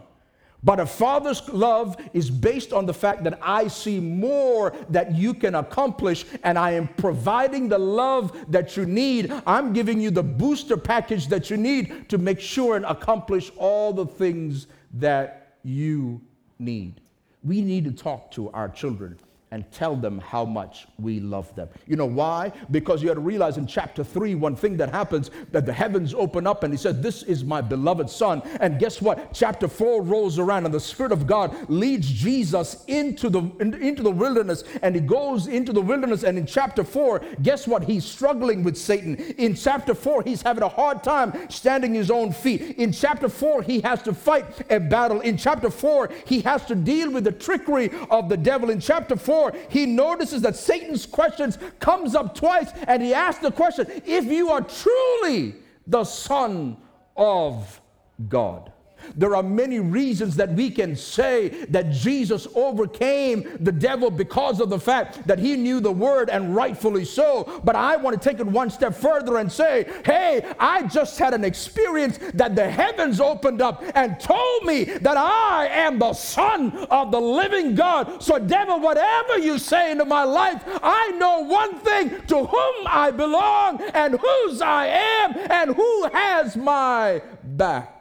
But 0.63 0.81
a 0.81 0.87
father's 0.87 1.47
love 1.51 1.97
is 2.15 2.31
based 2.31 2.73
on 2.73 2.87
the 2.87 2.95
fact 2.95 3.23
that 3.25 3.39
I 3.43 3.69
see 3.69 4.01
more 4.01 4.73
that 4.89 5.15
you 5.15 5.35
can 5.35 5.57
accomplish, 5.57 6.25
and 6.43 6.59
I 6.59 6.71
am 6.71 6.89
providing 6.89 7.69
the 7.69 7.79
love 7.79 8.51
that 8.51 8.75
you 8.75 8.87
need. 8.87 9.31
I'm 9.47 9.75
giving 9.75 10.01
you 10.01 10.11
the 10.11 10.23
booster 10.23 10.79
package 10.79 11.29
that 11.29 11.51
you 11.51 11.59
need 11.59 12.09
to 12.09 12.17
make 12.17 12.41
sure 12.41 12.77
and 12.77 12.87
accomplish 12.87 13.53
all 13.59 13.93
the 13.93 14.07
things 14.07 14.67
that 14.95 15.59
you 15.65 16.23
need. 16.59 17.03
We 17.43 17.61
need 17.61 17.85
to 17.85 17.93
talk 17.93 18.31
to 18.31 18.51
our 18.53 18.71
children 18.71 19.19
and 19.55 19.71
tell 19.71 19.95
them 19.95 20.19
how 20.19 20.45
much 20.45 20.89
we 20.99 21.21
love 21.21 21.55
them. 21.55 21.69
You 21.87 21.95
know 21.95 22.07
why? 22.07 22.51
Because 22.73 23.01
you 23.01 23.09
have 23.09 23.19
to 23.19 23.21
realize 23.21 23.57
in 23.57 23.69
chapter 23.69 24.03
3, 24.03 24.35
one 24.35 24.57
thing 24.57 24.77
that 24.79 24.91
happens 24.91 25.31
that 25.53 25.65
the 25.65 25.73
heavens 25.73 26.13
open 26.13 26.45
up 26.45 26.65
and 26.65 26.75
he 26.75 26.77
said, 26.77 27.05
This 27.05 27.23
is 27.23 27.45
my 27.45 27.61
beloved 27.61 28.11
son. 28.11 28.43
And 28.59 28.81
guess 28.81 29.01
what? 29.01 29.33
Chapter 29.33 29.69
4 29.69 30.03
rolls 30.03 30.41
around 30.41 30.65
and 30.65 30.75
the 30.75 30.81
Spirit 30.81 31.13
of 31.13 31.29
God 31.29 31.71
leads 31.71 32.11
Jesus 32.11 32.85
into 32.89 33.31
the, 33.31 33.43
into 33.61 34.03
the 34.03 34.11
wilderness 34.11 34.65
and 34.83 34.93
he 34.97 35.01
goes 35.01 35.47
into 35.47 35.73
the 35.73 35.81
wilderness. 35.81 36.25
And 36.25 36.37
in 36.37 36.47
chapter 36.47 36.83
4, 36.83 37.23
guess 37.43 37.69
what? 37.69 37.85
He's 37.85 38.05
struggling 38.05 38.65
with 38.65 38.77
Satan. 38.77 39.15
In 39.39 39.55
chapter 39.55 39.95
4, 39.95 40.25
he's 40.25 40.43
having 40.43 40.65
a 40.65 40.69
hard 40.69 41.05
time 41.05 41.49
standing 41.49 41.95
his 41.95 42.11
own 42.11 42.33
feet. 42.33 42.77
In 42.77 42.91
chapter 42.91 43.29
4, 43.29 43.63
he 43.63 43.81
has 43.83 44.03
to 44.03 44.15
fight 44.15 44.69
a 44.69 44.81
battle. 44.81 45.21
In 45.21 45.37
chapter 45.37 45.71
4, 45.71 46.11
he 46.27 46.41
has 46.41 46.67
to 46.67 46.75
deal 46.75 47.13
with 47.13 47.23
the 47.23 47.31
trickery 47.31 47.93
of 48.11 48.29
the 48.29 48.37
devil. 48.37 48.71
In 48.71 48.81
chapter 48.81 49.15
4, 49.15 49.44
he 49.69 49.87
notices 49.87 50.43
that 50.43 50.57
Satan's 50.57 51.07
questions 51.07 51.59
comes 51.81 52.15
up 52.15 52.35
twice 52.35 52.71
and 52.87 53.03
he 53.03 53.15
asks 53.15 53.43
the 53.43 53.51
question, 53.51 53.87
if 54.07 54.25
you 54.25 54.51
are 54.51 54.61
truly 54.61 55.57
the 55.87 56.05
son 56.05 56.77
of 57.17 57.81
God. 58.29 58.73
There 59.17 59.37
are 59.37 59.43
many 59.43 59.81
reasons 59.81 60.37
that 60.37 60.53
we 60.53 60.71
can 60.71 60.97
say 60.97 61.49
that 61.67 61.91
Jesus 61.91 62.47
overcame 62.55 63.57
the 63.61 63.73
devil 63.73 64.11
because 64.11 64.61
of 64.61 64.71
the 64.71 64.79
fact 64.79 65.27
that 65.27 65.39
he 65.39 65.57
knew 65.57 65.81
the 65.81 65.93
word 65.93 66.31
and 66.31 66.55
rightfully 66.55 67.05
so. 67.05 67.61
But 67.65 67.77
I 67.77 67.97
want 67.97 68.21
to 68.21 68.29
take 68.29 68.41
it 68.41 68.47
one 68.47 68.71
step 68.71 68.95
further 68.95 69.39
and 69.39 69.51
say, 69.51 69.91
hey, 70.05 70.55
I 70.59 70.83
just 70.85 71.19
had 71.19 71.35
an 71.35 71.45
experience 71.45 72.19
that 72.35 72.57
the 72.57 72.69
heavens 72.69 73.21
opened 73.21 73.63
up 73.63 73.83
and 73.95 74.19
told 74.21 74.65
me 74.65 74.85
that 74.85 75.17
I 75.17 75.67
am 75.67 75.99
the 75.99 76.13
son 76.13 76.73
of 76.91 77.11
the 77.11 77.21
living 77.21 77.75
God. 77.75 78.23
So, 78.23 78.39
devil, 78.39 78.81
whatever 78.81 79.39
you 79.39 79.59
say 79.59 79.93
into 79.93 80.05
my 80.05 80.25
life, 80.25 80.63
I 80.67 81.11
know 81.13 81.41
one 81.41 81.79
thing 81.81 82.11
to 82.27 82.45
whom 82.45 82.87
I 82.87 83.11
belong 83.11 83.81
and 83.95 84.19
whose 84.19 84.61
I 84.61 84.87
am 84.87 85.37
and 85.51 85.75
who 85.75 86.09
has 86.13 86.57
my 86.57 87.23
back. 87.43 87.94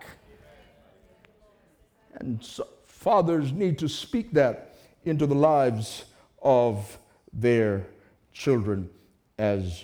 And 2.23 2.41
so 2.41 2.67
fathers 2.85 3.51
need 3.51 3.77
to 3.79 3.89
speak 3.89 4.31
that 4.31 4.75
into 5.03 5.27
the 5.27 5.35
lives 5.35 6.05
of 6.41 6.97
their 7.33 7.85
children 8.31 8.89
as 9.37 9.83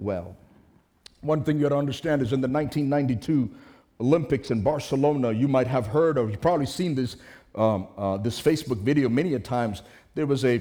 well. 0.00 0.36
One 1.20 1.44
thing 1.44 1.56
you 1.56 1.62
got 1.62 1.68
to 1.68 1.76
understand 1.76 2.22
is 2.22 2.32
in 2.32 2.40
the 2.40 2.48
1992 2.48 3.50
Olympics 4.00 4.50
in 4.50 4.62
Barcelona, 4.62 5.30
you 5.30 5.46
might 5.46 5.68
have 5.68 5.86
heard 5.86 6.18
or 6.18 6.28
you've 6.28 6.40
probably 6.40 6.66
seen 6.66 6.94
this, 6.96 7.16
um, 7.54 7.86
uh, 7.96 8.16
this 8.16 8.40
Facebook 8.40 8.80
video 8.80 9.08
many 9.08 9.34
a 9.34 9.38
times. 9.38 9.82
There 10.16 10.26
was 10.26 10.44
a 10.44 10.58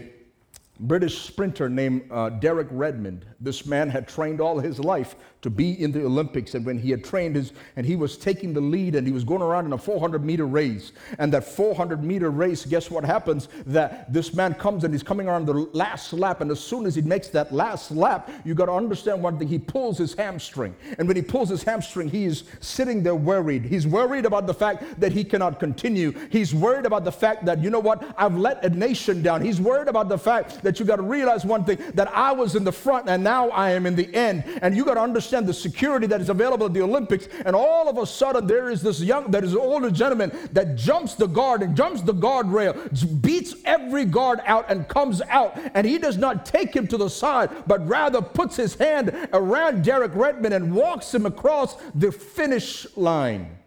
British 0.79 1.21
sprinter 1.21 1.69
named 1.69 2.03
uh, 2.11 2.29
Derek 2.29 2.67
Redmond. 2.69 3.25
This 3.39 3.65
man 3.65 3.89
had 3.89 4.07
trained 4.07 4.41
all 4.41 4.59
his 4.59 4.79
life 4.79 5.15
to 5.41 5.49
be 5.49 5.79
in 5.81 5.91
the 5.91 6.03
Olympics. 6.03 6.55
And 6.55 6.65
when 6.65 6.79
he 6.79 6.89
had 6.89 7.03
trained 7.03 7.35
his, 7.35 7.53
and 7.75 7.85
he 7.85 7.95
was 7.95 8.17
taking 8.17 8.51
the 8.51 8.59
lead 8.59 8.95
and 8.95 9.05
he 9.05 9.13
was 9.13 9.23
going 9.23 9.43
around 9.43 9.67
in 9.67 9.73
a 9.73 9.77
400 9.77 10.25
meter 10.25 10.47
race. 10.47 10.91
And 11.19 11.31
that 11.33 11.43
400 11.43 12.03
meter 12.03 12.31
race, 12.31 12.65
guess 12.65 12.89
what 12.89 13.05
happens? 13.05 13.47
That 13.67 14.11
this 14.11 14.33
man 14.33 14.55
comes 14.55 14.83
and 14.83 14.93
he's 14.93 15.03
coming 15.03 15.27
around 15.27 15.45
the 15.45 15.53
last 15.53 16.11
lap. 16.13 16.41
And 16.41 16.51
as 16.51 16.59
soon 16.59 16.85
as 16.85 16.95
he 16.95 17.03
makes 17.03 17.29
that 17.29 17.53
last 17.53 17.91
lap, 17.91 18.29
you 18.43 18.55
got 18.55 18.65
to 18.65 18.73
understand 18.73 19.21
one 19.21 19.37
thing. 19.37 19.47
He 19.47 19.59
pulls 19.59 19.97
his 19.97 20.13
hamstring. 20.15 20.75
And 20.97 21.07
when 21.07 21.15
he 21.15 21.21
pulls 21.21 21.49
his 21.49 21.63
hamstring, 21.63 22.09
he's 22.09 22.45
sitting 22.59 23.03
there 23.03 23.15
worried. 23.15 23.63
He's 23.65 23.85
worried 23.85 24.25
about 24.25 24.47
the 24.47 24.53
fact 24.53 24.99
that 24.99 25.11
he 25.11 25.23
cannot 25.23 25.59
continue. 25.59 26.11
He's 26.31 26.55
worried 26.55 26.87
about 26.87 27.05
the 27.05 27.11
fact 27.11 27.45
that, 27.45 27.61
you 27.61 27.69
know 27.69 27.79
what, 27.79 28.03
I've 28.17 28.35
let 28.35 28.65
a 28.65 28.69
nation 28.69 29.21
down. 29.21 29.41
He's 29.41 29.61
worried 29.61 29.87
about 29.87 30.09
the 30.09 30.17
fact 30.17 30.63
that 30.65 30.79
you 30.79 30.85
got 30.85 30.97
to 30.97 31.01
realize 31.01 31.45
one 31.45 31.63
thing 31.63 31.77
that 31.93 32.09
I 32.13 32.31
was 32.31 32.55
in 32.55 32.63
the 32.63 32.71
front 32.71 33.07
and 33.07 33.23
now 33.23 33.49
I 33.49 33.71
am 33.71 33.85
in 33.85 33.95
the 33.95 34.13
end. 34.13 34.43
And 34.61 34.75
you 34.75 34.83
got 34.83 34.95
to 34.95 35.01
understand 35.01 35.47
the 35.47 35.53
security 35.53 36.07
that 36.07 36.21
is 36.21 36.29
available 36.29 36.65
at 36.65 36.73
the 36.73 36.81
Olympics, 36.81 37.27
and 37.45 37.55
all 37.55 37.87
of 37.87 37.97
a 37.97 38.05
sudden 38.05 38.47
there 38.47 38.69
is 38.69 38.81
this 38.81 38.99
young, 38.99 39.31
there 39.31 39.43
is 39.43 39.53
an 39.53 39.59
older 39.59 39.89
gentleman 39.89 40.31
that 40.51 40.75
jumps 40.75 41.15
the 41.15 41.27
guard 41.27 41.61
and 41.61 41.75
jumps 41.75 42.01
the 42.01 42.13
guardrail, 42.13 42.75
beats 43.21 43.55
every 43.65 44.05
guard 44.05 44.41
out 44.45 44.69
and 44.69 44.87
comes 44.87 45.21
out, 45.29 45.57
and 45.73 45.87
he 45.87 45.97
does 45.97 46.17
not 46.17 46.45
take 46.45 46.75
him 46.75 46.87
to 46.87 46.97
the 46.97 47.09
side, 47.09 47.49
but 47.67 47.85
rather 47.87 48.21
puts 48.21 48.55
his 48.55 48.75
hand 48.75 49.15
around 49.33 49.83
Derek 49.83 50.13
Redmond 50.15 50.53
and 50.53 50.73
walks 50.73 51.13
him 51.13 51.25
across 51.25 51.75
the 51.93 52.11
finish 52.11 52.85
line. 52.97 53.57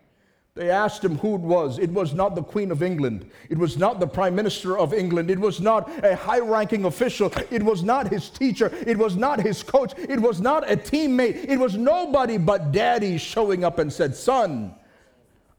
They 0.59 0.71
asked 0.71 1.05
him 1.05 1.19
who 1.19 1.37
it 1.37 1.41
was. 1.41 1.79
It 1.79 1.93
was 1.93 2.15
not 2.15 2.35
the 2.35 2.43
Queen 2.43 2.73
of 2.73 2.83
England. 2.83 3.31
It 3.49 3.57
was 3.57 3.79
not 3.79 4.01
the 4.01 4.09
Prime 4.09 4.35
Minister 4.35 4.77
of 4.77 4.93
England. 4.93 5.31
It 5.31 5.39
was 5.39 5.61
not 5.61 6.05
a 6.05 6.17
high 6.17 6.41
ranking 6.41 6.85
official. 6.85 7.33
It 7.49 7.63
was 7.63 7.85
not 7.85 8.09
his 8.09 8.29
teacher. 8.29 8.73
It 8.85 8.99
was 8.99 9.15
not 9.15 9.41
his 9.41 9.63
coach. 9.63 9.93
It 9.97 10.19
was 10.19 10.41
not 10.41 10.69
a 10.69 10.75
teammate. 10.77 11.45
It 11.45 11.59
was 11.59 11.77
nobody 11.77 12.39
but 12.39 12.73
daddy 12.73 13.19
showing 13.19 13.63
up 13.63 13.79
and 13.79 13.93
said, 13.93 14.17
Son, 14.17 14.75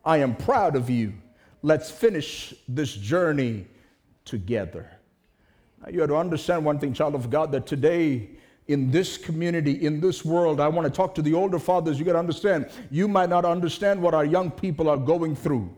I 0.04 0.18
am 0.18 0.36
proud 0.36 0.76
of 0.76 0.90
you. 0.90 1.14
Let's 1.62 1.90
finish 1.90 2.54
this 2.68 2.94
journey 2.94 3.68
together. 4.26 4.92
Now, 5.82 5.92
you 5.92 6.02
have 6.02 6.10
to 6.10 6.18
understand 6.18 6.66
one 6.66 6.78
thing, 6.78 6.92
child 6.92 7.16
of 7.16 7.30
God, 7.30 7.54
that 7.54 7.66
today 7.66 8.32
in 8.70 8.92
this 8.92 9.18
community, 9.18 9.86
in 9.86 10.00
this 10.00 10.24
world. 10.24 10.60
I 10.60 10.68
want 10.68 10.86
to 10.88 10.92
talk 10.92 11.16
to 11.16 11.24
the 11.24 11.34
older 11.34 11.58
fathers. 11.58 11.98
You 11.98 12.06
got 12.06 12.14
to 12.14 12.20
understand, 12.20 12.70
you 12.92 13.08
might 13.08 13.30
not 13.30 13.44
understand 13.44 14.00
what 14.00 14.14
our 14.14 14.24
young 14.24 14.52
people 14.52 14.88
are 14.88 14.98
going 14.98 15.36
through. 15.36 15.70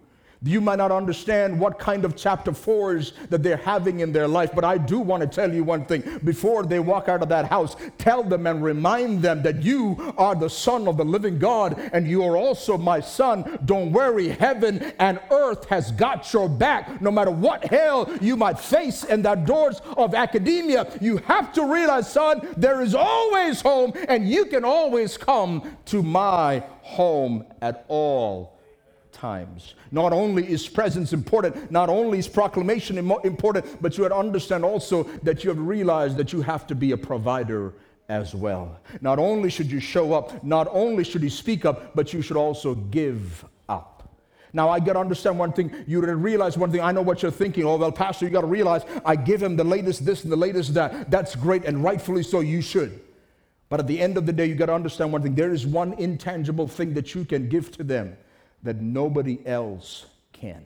You 0.43 0.59
might 0.59 0.77
not 0.77 0.91
understand 0.91 1.59
what 1.59 1.77
kind 1.77 2.03
of 2.03 2.15
chapter 2.15 2.51
fours 2.51 3.13
that 3.29 3.43
they're 3.43 3.57
having 3.57 3.99
in 3.99 4.11
their 4.11 4.27
life, 4.27 4.49
but 4.55 4.65
I 4.65 4.79
do 4.79 4.99
want 4.99 5.21
to 5.21 5.27
tell 5.27 5.53
you 5.53 5.63
one 5.63 5.85
thing. 5.85 6.19
Before 6.23 6.63
they 6.63 6.79
walk 6.79 7.07
out 7.07 7.21
of 7.21 7.29
that 7.29 7.45
house, 7.45 7.75
tell 7.99 8.23
them 8.23 8.47
and 8.47 8.63
remind 8.63 9.21
them 9.21 9.43
that 9.43 9.61
you 9.61 10.15
are 10.17 10.33
the 10.33 10.49
Son 10.49 10.87
of 10.87 10.97
the 10.97 11.05
living 11.05 11.37
God 11.37 11.77
and 11.93 12.07
you 12.07 12.23
are 12.23 12.37
also 12.37 12.75
my 12.75 12.99
son. 12.99 13.59
Don't 13.65 13.91
worry, 13.91 14.29
heaven 14.29 14.91
and 14.97 15.19
earth 15.29 15.65
has 15.65 15.91
got 15.91 16.33
your 16.33 16.49
back. 16.49 16.99
No 17.03 17.11
matter 17.11 17.29
what 17.29 17.63
hell 17.65 18.11
you 18.19 18.35
might 18.35 18.57
face 18.57 19.03
in 19.03 19.21
the 19.21 19.35
doors 19.35 19.79
of 19.95 20.15
academia, 20.15 20.91
you 20.99 21.17
have 21.17 21.53
to 21.53 21.71
realize, 21.71 22.11
son, 22.11 22.47
there 22.57 22.81
is 22.81 22.95
always 22.95 23.61
home 23.61 23.93
and 24.07 24.27
you 24.27 24.45
can 24.45 24.65
always 24.65 25.17
come 25.17 25.77
to 25.85 26.01
my 26.01 26.63
home 26.81 27.45
at 27.61 27.85
all 27.87 28.50
times. 29.21 29.75
Not 29.91 30.13
only 30.13 30.51
is 30.51 30.67
presence 30.67 31.13
important, 31.13 31.71
not 31.71 31.89
only 31.89 32.17
is 32.17 32.27
proclamation 32.27 32.97
important, 32.97 33.81
but 33.81 33.95
you 33.95 34.03
have 34.03 34.13
to 34.13 34.17
understand 34.17 34.65
also 34.65 35.03
that 35.21 35.43
you 35.43 35.51
have 35.51 35.59
realized 35.59 36.17
that 36.17 36.33
you 36.33 36.41
have 36.41 36.65
to 36.67 36.75
be 36.75 36.91
a 36.93 36.97
provider 36.97 37.73
as 38.09 38.33
well. 38.33 38.79
Not 38.99 39.19
only 39.19 39.51
should 39.51 39.71
you 39.71 39.79
show 39.79 40.13
up, 40.13 40.43
not 40.43 40.67
only 40.71 41.03
should 41.03 41.21
you 41.21 41.29
speak 41.29 41.65
up, 41.65 41.95
but 41.95 42.13
you 42.13 42.23
should 42.23 42.35
also 42.35 42.73
give 42.73 43.45
up. 43.69 44.09
Now, 44.53 44.69
I 44.69 44.79
got 44.79 44.93
to 44.93 44.99
understand 44.99 45.37
one 45.37 45.53
thing. 45.53 45.71
You 45.87 46.01
realize 46.01 46.57
one 46.57 46.71
thing. 46.71 46.81
I 46.81 46.91
know 46.91 47.03
what 47.03 47.21
you're 47.21 47.31
thinking. 47.31 47.63
Oh, 47.63 47.77
well, 47.77 47.91
Pastor, 47.91 48.25
you 48.25 48.31
got 48.31 48.41
to 48.41 48.47
realize 48.47 48.81
I 49.05 49.15
give 49.15 49.41
him 49.41 49.55
the 49.55 49.63
latest 49.63 50.03
this 50.03 50.23
and 50.23 50.31
the 50.31 50.35
latest 50.47 50.73
that. 50.73 51.11
That's 51.11 51.35
great, 51.35 51.63
and 51.65 51.83
rightfully 51.83 52.23
so, 52.23 52.39
you 52.39 52.61
should. 52.61 52.99
But 53.69 53.79
at 53.79 53.87
the 53.87 53.99
end 54.01 54.17
of 54.17 54.25
the 54.25 54.33
day, 54.33 54.47
you 54.47 54.55
got 54.55 54.65
to 54.65 54.73
understand 54.73 55.13
one 55.13 55.21
thing. 55.21 55.35
There 55.35 55.53
is 55.53 55.67
one 55.67 55.93
intangible 55.93 56.67
thing 56.67 56.95
that 56.95 57.13
you 57.13 57.23
can 57.23 57.47
give 57.47 57.71
to 57.77 57.83
them 57.83 58.17
that 58.63 58.81
nobody 58.81 59.39
else 59.45 60.05
can. 60.33 60.65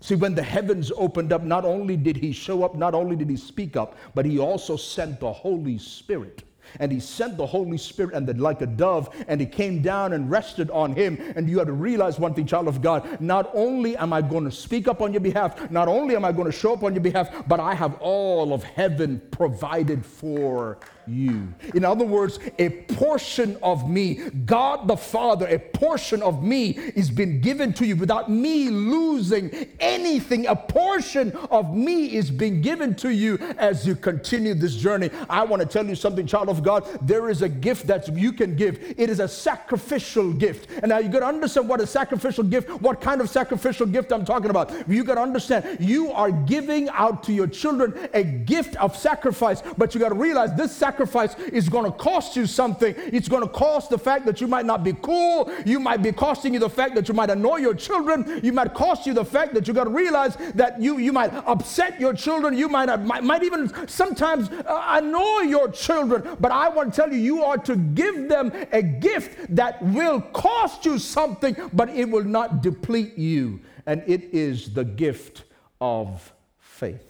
See, 0.00 0.14
when 0.14 0.34
the 0.34 0.42
heavens 0.42 0.92
opened 0.96 1.32
up, 1.32 1.42
not 1.42 1.64
only 1.64 1.96
did 1.96 2.16
he 2.16 2.32
show 2.32 2.62
up, 2.62 2.76
not 2.76 2.94
only 2.94 3.16
did 3.16 3.28
he 3.28 3.36
speak 3.36 3.76
up, 3.76 3.96
but 4.14 4.24
he 4.24 4.38
also 4.38 4.76
sent 4.76 5.18
the 5.20 5.32
Holy 5.32 5.78
Spirit 5.78 6.44
and 6.78 6.92
he 6.92 7.00
sent 7.00 7.36
the 7.36 7.46
Holy 7.46 7.78
Spirit 7.78 8.14
and 8.14 8.26
the, 8.26 8.34
like 8.34 8.60
a 8.60 8.66
dove, 8.66 9.14
and 9.26 9.40
he 9.40 9.46
came 9.46 9.82
down 9.82 10.12
and 10.12 10.30
rested 10.30 10.70
on 10.70 10.92
him. 10.92 11.18
And 11.36 11.48
you 11.48 11.58
have 11.58 11.66
to 11.66 11.72
realize 11.72 12.18
one 12.18 12.34
thing, 12.34 12.46
child 12.46 12.68
of 12.68 12.82
God. 12.82 13.20
Not 13.20 13.50
only 13.54 13.96
am 13.96 14.12
I 14.12 14.22
going 14.22 14.44
to 14.44 14.50
speak 14.50 14.88
up 14.88 15.00
on 15.00 15.12
your 15.12 15.20
behalf, 15.20 15.70
not 15.70 15.88
only 15.88 16.16
am 16.16 16.24
I 16.24 16.32
going 16.32 16.50
to 16.50 16.56
show 16.56 16.72
up 16.72 16.82
on 16.82 16.94
your 16.94 17.02
behalf, 17.02 17.30
but 17.48 17.60
I 17.60 17.74
have 17.74 17.94
all 18.00 18.52
of 18.52 18.62
heaven 18.62 19.20
provided 19.30 20.04
for 20.04 20.78
you. 21.08 21.54
In 21.74 21.84
other 21.84 22.04
words, 22.04 22.38
a 22.58 22.68
portion 22.68 23.56
of 23.62 23.88
me, 23.88 24.14
God 24.44 24.88
the 24.88 24.96
Father, 24.96 25.46
a 25.46 25.58
portion 25.58 26.22
of 26.22 26.42
me 26.42 26.70
is 26.70 27.10
being 27.10 27.40
given 27.40 27.72
to 27.74 27.86
you 27.86 27.96
without 27.96 28.30
me 28.30 28.68
losing 28.68 29.50
anything. 29.80 30.46
A 30.46 30.56
portion 30.56 31.32
of 31.50 31.74
me 31.74 32.14
is 32.14 32.30
being 32.30 32.60
given 32.60 32.94
to 32.96 33.10
you 33.10 33.38
as 33.58 33.86
you 33.86 33.94
continue 33.94 34.54
this 34.54 34.76
journey. 34.76 35.10
I 35.30 35.44
want 35.44 35.62
to 35.62 35.68
tell 35.68 35.86
you 35.86 35.94
something, 35.94 36.26
child 36.26 36.48
of 36.48 36.62
God. 36.62 36.86
There 37.02 37.30
is 37.30 37.42
a 37.42 37.48
gift 37.48 37.86
that 37.86 38.08
you 38.14 38.32
can 38.32 38.56
give. 38.56 38.94
It 38.98 39.10
is 39.10 39.20
a 39.20 39.28
sacrificial 39.28 40.32
gift. 40.32 40.70
And 40.82 40.90
now 40.90 40.98
you 40.98 41.08
got 41.08 41.20
to 41.20 41.26
understand 41.26 41.68
what 41.68 41.80
a 41.80 41.86
sacrificial 41.86 42.44
gift, 42.44 42.68
what 42.82 43.00
kind 43.00 43.20
of 43.20 43.30
sacrificial 43.30 43.86
gift 43.86 44.12
I'm 44.12 44.24
talking 44.24 44.50
about. 44.50 44.88
You 44.88 45.04
got 45.04 45.14
to 45.14 45.22
understand 45.22 45.78
you 45.80 46.12
are 46.12 46.30
giving 46.30 46.88
out 46.90 47.22
to 47.24 47.32
your 47.32 47.46
children 47.46 48.08
a 48.12 48.22
gift 48.22 48.76
of 48.76 48.96
sacrifice, 48.96 49.62
but 49.76 49.94
you 49.94 50.00
got 50.00 50.10
to 50.10 50.14
realize 50.14 50.54
this 50.54 50.74
sacrifice 50.74 50.97
sacrifice 50.98 51.38
is 51.52 51.68
going 51.68 51.84
to 51.84 51.96
cost 51.96 52.34
you 52.36 52.44
something. 52.44 52.92
It's 52.96 53.28
going 53.28 53.42
to 53.42 53.48
cost 53.48 53.90
the 53.90 53.98
fact 53.98 54.26
that 54.26 54.40
you 54.40 54.48
might 54.48 54.66
not 54.66 54.82
be 54.82 54.94
cool. 54.94 55.50
You 55.64 55.78
might 55.78 56.02
be 56.02 56.10
costing 56.10 56.54
you 56.54 56.60
the 56.60 56.68
fact 56.68 56.96
that 56.96 57.08
you 57.08 57.14
might 57.14 57.30
annoy 57.30 57.58
your 57.58 57.74
children. 57.74 58.40
You 58.42 58.52
might 58.52 58.74
cost 58.74 59.06
you 59.06 59.14
the 59.14 59.24
fact 59.24 59.54
that 59.54 59.68
you 59.68 59.74
got 59.74 59.84
to 59.84 59.90
realize 59.90 60.36
that 60.54 60.80
you, 60.80 60.98
you 60.98 61.12
might 61.12 61.32
upset 61.46 62.00
your 62.00 62.14
children. 62.14 62.58
You 62.58 62.68
might, 62.68 62.88
might, 63.04 63.22
might 63.22 63.44
even 63.44 63.70
sometimes 63.86 64.50
uh, 64.50 64.84
annoy 64.88 65.42
your 65.42 65.70
children. 65.70 66.36
But 66.40 66.50
I 66.50 66.68
want 66.68 66.94
to 66.94 67.00
tell 67.00 67.12
you, 67.12 67.20
you 67.20 67.44
are 67.44 67.58
to 67.58 67.76
give 67.76 68.28
them 68.28 68.52
a 68.72 68.82
gift 68.82 69.54
that 69.54 69.80
will 69.82 70.20
cost 70.20 70.84
you 70.84 70.98
something, 70.98 71.56
but 71.72 71.90
it 71.90 72.08
will 72.10 72.24
not 72.24 72.60
deplete 72.60 73.16
you. 73.16 73.60
And 73.86 74.02
it 74.06 74.34
is 74.34 74.74
the 74.74 74.84
gift 74.84 75.44
of 75.80 76.32
faith 76.58 77.07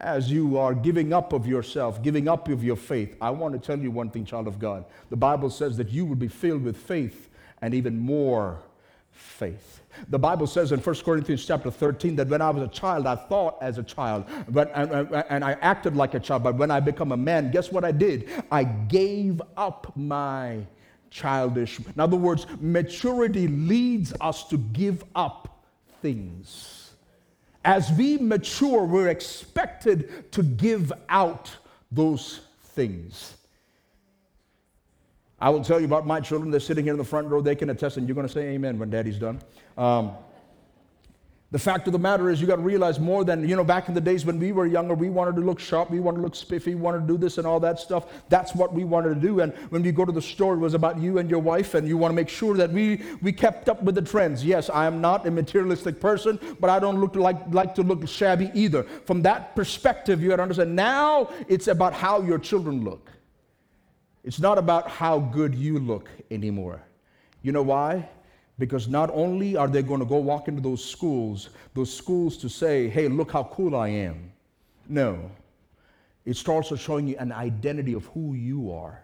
as 0.00 0.30
you 0.30 0.58
are 0.58 0.74
giving 0.74 1.12
up 1.12 1.32
of 1.32 1.46
yourself, 1.46 2.02
giving 2.02 2.26
up 2.28 2.48
of 2.48 2.64
your 2.64 2.76
faith, 2.76 3.16
I 3.20 3.30
want 3.30 3.54
to 3.54 3.60
tell 3.60 3.78
you 3.78 3.90
one 3.90 4.10
thing, 4.10 4.24
child 4.24 4.48
of 4.48 4.58
God. 4.58 4.84
The 5.10 5.16
Bible 5.16 5.50
says 5.50 5.76
that 5.76 5.90
you 5.90 6.04
will 6.04 6.16
be 6.16 6.28
filled 6.28 6.62
with 6.62 6.76
faith 6.76 7.28
and 7.60 7.74
even 7.74 7.98
more 7.98 8.60
faith. 9.12 9.80
The 10.08 10.18
Bible 10.18 10.46
says 10.46 10.72
in 10.72 10.80
1 10.80 10.96
Corinthians 11.04 11.44
chapter 11.44 11.70
13 11.70 12.16
that 12.16 12.28
when 12.28 12.40
I 12.40 12.50
was 12.50 12.62
a 12.62 12.68
child, 12.68 13.06
I 13.06 13.16
thought 13.16 13.58
as 13.60 13.76
a 13.76 13.82
child, 13.82 14.24
but, 14.48 14.70
and, 14.74 14.92
and 15.28 15.44
I 15.44 15.52
acted 15.60 15.96
like 15.96 16.14
a 16.14 16.20
child. 16.20 16.44
But 16.44 16.56
when 16.56 16.70
I 16.70 16.80
become 16.80 17.12
a 17.12 17.16
man, 17.16 17.50
guess 17.50 17.70
what 17.70 17.84
I 17.84 17.92
did? 17.92 18.30
I 18.50 18.64
gave 18.64 19.42
up 19.56 19.92
my 19.96 20.64
childish. 21.10 21.78
In 21.78 22.00
other 22.00 22.16
words, 22.16 22.46
maturity 22.60 23.48
leads 23.48 24.14
us 24.20 24.48
to 24.48 24.56
give 24.56 25.04
up 25.14 25.64
things. 26.00 26.79
As 27.64 27.92
we 27.92 28.16
mature, 28.16 28.84
we're 28.84 29.08
expected 29.08 30.32
to 30.32 30.42
give 30.42 30.92
out 31.08 31.50
those 31.92 32.40
things. 32.62 33.34
I 35.40 35.50
will 35.50 35.62
tell 35.62 35.80
you 35.80 35.86
about 35.86 36.06
my 36.06 36.20
children. 36.20 36.50
They're 36.50 36.60
sitting 36.60 36.84
here 36.84 36.92
in 36.92 36.98
the 36.98 37.04
front 37.04 37.28
row. 37.28 37.40
They 37.40 37.54
can 37.54 37.70
attest, 37.70 37.96
and 37.96 38.06
you're 38.06 38.14
going 38.14 38.26
to 38.26 38.32
say 38.32 38.48
amen 38.48 38.78
when 38.78 38.90
daddy's 38.90 39.18
done. 39.18 39.40
Um, 39.76 40.12
The 41.52 41.58
fact 41.58 41.88
of 41.88 41.92
the 41.92 41.98
matter 41.98 42.30
is, 42.30 42.40
you 42.40 42.46
got 42.46 42.56
to 42.56 42.62
realize 42.62 43.00
more 43.00 43.24
than, 43.24 43.48
you 43.48 43.56
know, 43.56 43.64
back 43.64 43.88
in 43.88 43.94
the 43.94 44.00
days 44.00 44.24
when 44.24 44.38
we 44.38 44.52
were 44.52 44.66
younger, 44.66 44.94
we 44.94 45.10
wanted 45.10 45.34
to 45.34 45.40
look 45.40 45.58
sharp, 45.58 45.90
we 45.90 45.98
wanted 45.98 46.18
to 46.18 46.22
look 46.22 46.36
spiffy, 46.36 46.76
we 46.76 46.80
wanted 46.80 47.00
to 47.00 47.06
do 47.08 47.18
this 47.18 47.38
and 47.38 47.46
all 47.46 47.58
that 47.58 47.80
stuff. 47.80 48.06
That's 48.28 48.54
what 48.54 48.72
we 48.72 48.84
wanted 48.84 49.14
to 49.14 49.20
do. 49.20 49.40
And 49.40 49.52
when 49.70 49.82
we 49.82 49.90
go 49.90 50.04
to 50.04 50.12
the 50.12 50.22
store, 50.22 50.54
it 50.54 50.58
was 50.58 50.74
about 50.74 51.00
you 51.00 51.18
and 51.18 51.28
your 51.28 51.40
wife, 51.40 51.74
and 51.74 51.88
you 51.88 51.96
want 51.96 52.12
to 52.12 52.14
make 52.14 52.28
sure 52.28 52.56
that 52.56 52.70
we, 52.70 53.02
we 53.20 53.32
kept 53.32 53.68
up 53.68 53.82
with 53.82 53.96
the 53.96 54.02
trends. 54.02 54.44
Yes, 54.44 54.70
I 54.70 54.86
am 54.86 55.00
not 55.00 55.26
a 55.26 55.30
materialistic 55.32 55.98
person, 55.98 56.38
but 56.60 56.70
I 56.70 56.78
don't 56.78 57.00
look 57.00 57.16
like, 57.16 57.38
like 57.52 57.74
to 57.74 57.82
look 57.82 58.06
shabby 58.06 58.52
either. 58.54 58.84
From 58.84 59.22
that 59.22 59.56
perspective, 59.56 60.22
you 60.22 60.28
got 60.28 60.36
to 60.36 60.42
understand 60.42 60.76
now 60.76 61.30
it's 61.48 61.66
about 61.66 61.94
how 61.94 62.22
your 62.22 62.38
children 62.38 62.84
look. 62.84 63.10
It's 64.22 64.38
not 64.38 64.56
about 64.56 64.88
how 64.88 65.18
good 65.18 65.56
you 65.56 65.80
look 65.80 66.08
anymore. 66.30 66.80
You 67.42 67.50
know 67.50 67.62
why? 67.62 68.08
Because 68.60 68.86
not 68.88 69.10
only 69.12 69.56
are 69.56 69.66
they 69.66 69.82
going 69.82 70.00
to 70.00 70.06
go 70.06 70.18
walk 70.18 70.46
into 70.46 70.60
those 70.60 70.84
schools, 70.84 71.48
those 71.74 71.92
schools 71.92 72.36
to 72.36 72.48
say, 72.48 72.88
hey, 72.88 73.08
look 73.08 73.32
how 73.32 73.44
cool 73.44 73.74
I 73.74 73.88
am. 73.88 74.30
No. 74.88 75.30
It's 76.26 76.46
also 76.46 76.76
showing 76.76 77.08
you 77.08 77.16
an 77.18 77.32
identity 77.32 77.94
of 77.94 78.04
who 78.06 78.34
you 78.34 78.70
are, 78.70 79.02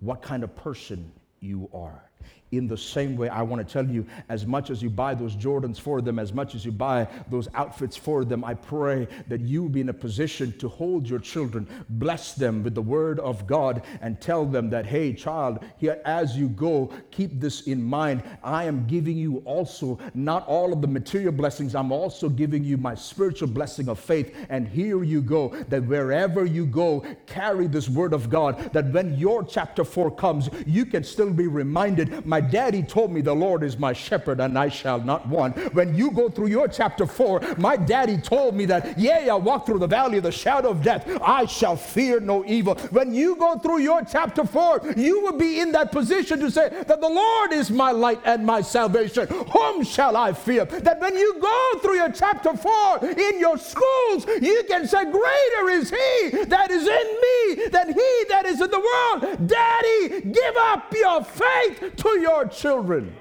what 0.00 0.22
kind 0.22 0.44
of 0.44 0.54
person 0.54 1.10
you 1.40 1.68
are 1.72 2.07
in 2.50 2.66
the 2.66 2.76
same 2.76 3.16
way, 3.16 3.28
I 3.28 3.42
want 3.42 3.66
to 3.66 3.72
tell 3.72 3.86
you 3.86 4.06
as 4.28 4.46
much 4.46 4.70
as 4.70 4.82
you 4.82 4.88
buy 4.88 5.14
those 5.14 5.36
Jordans 5.36 5.78
for 5.78 6.00
them, 6.00 6.18
as 6.18 6.32
much 6.32 6.54
as 6.54 6.64
you 6.64 6.72
buy 6.72 7.06
those 7.30 7.48
outfits 7.54 7.96
for 7.96 8.24
them, 8.24 8.42
I 8.44 8.54
pray 8.54 9.06
that 9.28 9.40
you 9.40 9.68
be 9.68 9.82
in 9.82 9.90
a 9.90 9.94
position 9.94 10.56
to 10.58 10.68
hold 10.68 11.08
your 11.08 11.18
children, 11.18 11.68
bless 11.90 12.32
them 12.32 12.62
with 12.62 12.74
the 12.74 12.82
word 12.82 13.20
of 13.20 13.46
God, 13.46 13.82
and 14.00 14.20
tell 14.20 14.46
them 14.46 14.70
that, 14.70 14.86
hey, 14.86 15.12
child, 15.12 15.62
here 15.76 16.00
as 16.04 16.36
you 16.36 16.48
go, 16.48 16.90
keep 17.10 17.38
this 17.38 17.62
in 17.66 17.82
mind. 17.82 18.22
I 18.42 18.64
am 18.64 18.86
giving 18.86 19.18
you 19.18 19.42
also 19.44 19.98
not 20.14 20.46
all 20.46 20.72
of 20.72 20.80
the 20.80 20.88
material 20.88 21.32
blessings, 21.32 21.74
I'm 21.74 21.92
also 21.92 22.30
giving 22.30 22.64
you 22.64 22.78
my 22.78 22.94
spiritual 22.94 23.48
blessing 23.48 23.88
of 23.88 23.98
faith. 23.98 24.34
And 24.48 24.66
here 24.66 25.02
you 25.04 25.20
go, 25.20 25.50
that 25.68 25.84
wherever 25.84 26.46
you 26.46 26.64
go, 26.64 27.04
carry 27.26 27.66
this 27.66 27.90
word 27.90 28.14
of 28.14 28.30
God, 28.30 28.72
that 28.72 28.90
when 28.90 29.18
your 29.18 29.44
chapter 29.44 29.84
4 29.84 30.12
comes, 30.12 30.48
you 30.66 30.86
can 30.86 31.04
still 31.04 31.30
be 31.30 31.46
reminded, 31.46 32.07
my 32.24 32.38
my 32.38 32.42
daddy 32.42 32.84
told 32.84 33.10
me 33.10 33.20
the 33.20 33.34
Lord 33.34 33.64
is 33.64 33.80
my 33.80 33.92
shepherd 33.92 34.38
and 34.38 34.56
I 34.56 34.68
shall 34.68 35.00
not 35.00 35.26
want. 35.26 35.74
When 35.74 35.92
you 35.96 36.12
go 36.12 36.28
through 36.28 36.46
your 36.46 36.68
chapter 36.68 37.04
4, 37.04 37.56
my 37.58 37.76
daddy 37.76 38.16
told 38.16 38.54
me 38.54 38.64
that, 38.66 38.96
yea, 38.96 39.28
I 39.28 39.34
walk 39.34 39.66
through 39.66 39.80
the 39.80 39.88
valley 39.88 40.18
of 40.18 40.22
the 40.22 40.30
shadow 40.30 40.68
of 40.70 40.80
death, 40.80 41.04
I 41.20 41.46
shall 41.46 41.74
fear 41.74 42.20
no 42.20 42.44
evil. 42.44 42.76
When 42.92 43.12
you 43.12 43.34
go 43.34 43.58
through 43.58 43.80
your 43.80 44.04
chapter 44.04 44.44
4, 44.44 44.94
you 44.96 45.20
will 45.20 45.36
be 45.36 45.58
in 45.58 45.72
that 45.72 45.90
position 45.90 46.38
to 46.38 46.48
say 46.48 46.68
that 46.68 47.00
the 47.00 47.08
Lord 47.08 47.52
is 47.52 47.72
my 47.72 47.90
light 47.90 48.20
and 48.24 48.46
my 48.46 48.60
salvation. 48.60 49.26
Whom 49.26 49.82
shall 49.82 50.16
I 50.16 50.32
fear? 50.32 50.64
That 50.64 51.00
when 51.00 51.16
you 51.16 51.40
go 51.40 51.80
through 51.80 51.96
your 51.96 52.12
chapter 52.12 52.56
4 52.56 53.04
in 53.04 53.40
your 53.40 53.58
schools, 53.58 54.26
you 54.40 54.62
can 54.68 54.86
say, 54.86 55.10
Greater 55.10 55.70
is 55.70 55.90
he 55.90 56.44
that 56.44 56.70
is 56.70 56.86
in 56.86 57.06
me 57.26 57.68
than 57.68 57.88
he 57.88 58.24
that 58.28 58.46
is 58.46 58.60
in 58.60 58.70
the 58.70 58.78
world. 58.78 59.48
Daddy, 59.48 60.20
give 60.20 60.56
up 60.56 60.94
your 60.94 61.24
faith 61.24 61.96
to 61.98 62.20
your 62.20 62.46
children. 62.46 63.14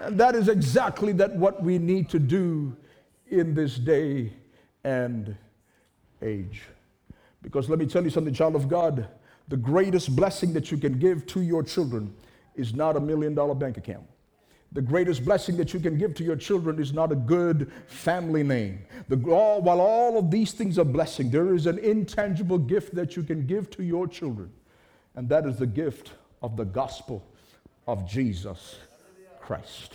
And 0.00 0.18
that 0.18 0.34
is 0.34 0.48
exactly 0.48 1.12
that 1.12 1.34
what 1.36 1.62
we 1.62 1.78
need 1.78 2.08
to 2.10 2.18
do 2.18 2.76
in 3.28 3.54
this 3.54 3.76
day 3.76 4.32
and 4.82 5.36
age. 6.20 6.62
Because 7.42 7.68
let 7.68 7.78
me 7.78 7.86
tell 7.86 8.02
you 8.02 8.10
something, 8.10 8.34
child 8.34 8.56
of 8.56 8.68
God, 8.68 9.08
the 9.48 9.56
greatest 9.56 10.14
blessing 10.16 10.52
that 10.54 10.70
you 10.70 10.78
can 10.78 10.98
give 10.98 11.26
to 11.26 11.40
your 11.40 11.62
children 11.62 12.14
is 12.54 12.74
not 12.74 12.96
a 12.96 13.00
million 13.00 13.34
dollar 13.34 13.54
bank 13.54 13.76
account. 13.76 14.06
The 14.72 14.82
greatest 14.82 15.24
blessing 15.24 15.56
that 15.58 15.72
you 15.72 15.78
can 15.78 15.96
give 15.98 16.14
to 16.16 16.24
your 16.24 16.36
children 16.36 16.80
is 16.80 16.92
not 16.92 17.12
a 17.12 17.16
good 17.16 17.70
family 17.86 18.42
name. 18.42 18.84
The, 19.08 19.22
all, 19.30 19.62
while 19.62 19.80
all 19.80 20.18
of 20.18 20.30
these 20.30 20.52
things 20.52 20.78
are 20.78 20.84
blessing, 20.84 21.30
there 21.30 21.54
is 21.54 21.66
an 21.66 21.78
intangible 21.78 22.58
gift 22.58 22.94
that 22.94 23.16
you 23.16 23.22
can 23.22 23.46
give 23.46 23.70
to 23.70 23.84
your 23.84 24.08
children, 24.08 24.50
and 25.14 25.28
that 25.28 25.46
is 25.46 25.58
the 25.58 25.66
gift 25.66 26.12
of 26.44 26.58
the 26.58 26.64
gospel 26.66 27.24
of 27.88 28.06
Jesus 28.06 28.76
Christ. 29.40 29.94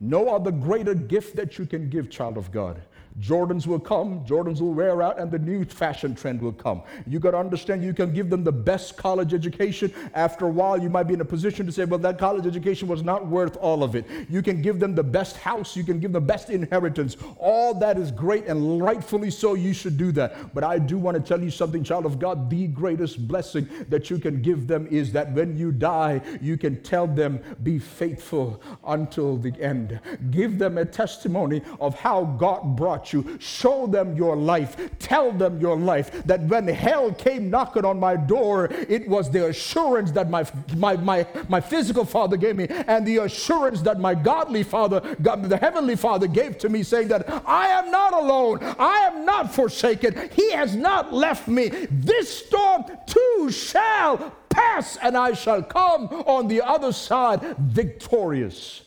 No 0.00 0.28
other 0.28 0.50
greater 0.50 0.92
gift 0.92 1.34
that 1.36 1.58
you 1.58 1.64
can 1.64 1.88
give, 1.88 2.10
child 2.10 2.36
of 2.36 2.52
God, 2.52 2.82
Jordans 3.20 3.66
will 3.66 3.78
come, 3.78 4.24
Jordans 4.24 4.60
will 4.60 4.72
wear 4.72 5.02
out, 5.02 5.18
and 5.18 5.30
the 5.30 5.38
new 5.38 5.64
fashion 5.64 6.14
trend 6.14 6.40
will 6.40 6.52
come. 6.52 6.82
You 7.06 7.20
got 7.20 7.32
to 7.32 7.38
understand 7.38 7.84
you 7.84 7.92
can 7.92 8.12
give 8.12 8.30
them 8.30 8.42
the 8.42 8.52
best 8.52 8.96
college 8.96 9.34
education. 9.34 9.92
After 10.14 10.46
a 10.46 10.50
while, 10.50 10.80
you 10.80 10.88
might 10.88 11.04
be 11.04 11.14
in 11.14 11.20
a 11.20 11.24
position 11.24 11.66
to 11.66 11.72
say, 11.72 11.84
well, 11.84 11.98
that 12.00 12.18
college 12.18 12.46
education 12.46 12.88
was 12.88 13.02
not 13.02 13.26
worth 13.26 13.56
all 13.58 13.82
of 13.82 13.94
it. 13.94 14.06
You 14.28 14.42
can 14.42 14.62
give 14.62 14.80
them 14.80 14.94
the 14.94 15.02
best 15.02 15.36
house, 15.36 15.76
you 15.76 15.84
can 15.84 16.00
give 16.00 16.12
them 16.12 16.22
the 16.22 16.26
best 16.26 16.50
inheritance. 16.50 17.16
All 17.38 17.74
that 17.74 17.98
is 17.98 18.10
great, 18.10 18.46
and 18.46 18.82
rightfully 18.82 19.30
so, 19.30 19.54
you 19.54 19.74
should 19.74 19.98
do 19.98 20.10
that. 20.12 20.54
But 20.54 20.64
I 20.64 20.78
do 20.78 20.96
want 20.96 21.16
to 21.16 21.22
tell 21.22 21.42
you 21.42 21.50
something, 21.50 21.84
child 21.84 22.06
of 22.06 22.18
God. 22.18 22.48
The 22.48 22.66
greatest 22.68 23.28
blessing 23.28 23.68
that 23.88 24.10
you 24.10 24.18
can 24.18 24.40
give 24.40 24.66
them 24.66 24.86
is 24.90 25.12
that 25.12 25.32
when 25.32 25.56
you 25.56 25.70
die, 25.72 26.20
you 26.40 26.56
can 26.56 26.82
tell 26.82 27.06
them, 27.06 27.40
be 27.62 27.78
faithful 27.78 28.62
until 28.86 29.36
the 29.36 29.52
end. 29.60 30.00
Give 30.30 30.58
them 30.58 30.78
a 30.78 30.84
testimony 30.84 31.62
of 31.80 31.94
how 31.94 32.24
God 32.24 32.76
brought 32.76 33.01
you. 33.10 33.38
Show 33.40 33.86
them 33.86 34.14
your 34.14 34.36
life. 34.36 34.76
Tell 34.98 35.32
them 35.32 35.58
your 35.58 35.78
life. 35.78 36.24
That 36.26 36.42
when 36.42 36.68
hell 36.68 37.12
came 37.12 37.48
knocking 37.48 37.86
on 37.86 37.98
my 37.98 38.16
door, 38.16 38.68
it 38.70 39.08
was 39.08 39.30
the 39.30 39.46
assurance 39.46 40.10
that 40.12 40.28
my, 40.28 40.44
my, 40.76 40.96
my, 40.96 41.26
my 41.48 41.60
physical 41.60 42.04
father 42.04 42.36
gave 42.36 42.56
me 42.56 42.66
and 42.68 43.06
the 43.06 43.18
assurance 43.18 43.80
that 43.82 43.98
my 43.98 44.14
godly 44.14 44.62
father, 44.62 45.00
God, 45.22 45.42
the 45.44 45.56
heavenly 45.56 45.96
father 45.96 46.26
gave 46.26 46.58
to 46.58 46.68
me, 46.68 46.82
saying 46.82 47.08
that 47.08 47.42
I 47.46 47.68
am 47.68 47.90
not 47.90 48.12
alone. 48.12 48.58
I 48.78 49.10
am 49.10 49.24
not 49.24 49.54
forsaken. 49.54 50.30
He 50.34 50.52
has 50.52 50.76
not 50.76 51.14
left 51.14 51.48
me. 51.48 51.68
This 51.90 52.44
storm 52.44 52.84
too 53.06 53.50
shall 53.50 54.32
pass 54.48 54.98
and 54.98 55.16
I 55.16 55.32
shall 55.32 55.62
come 55.62 56.08
on 56.08 56.48
the 56.48 56.60
other 56.60 56.92
side 56.92 57.56
victorious 57.58 58.82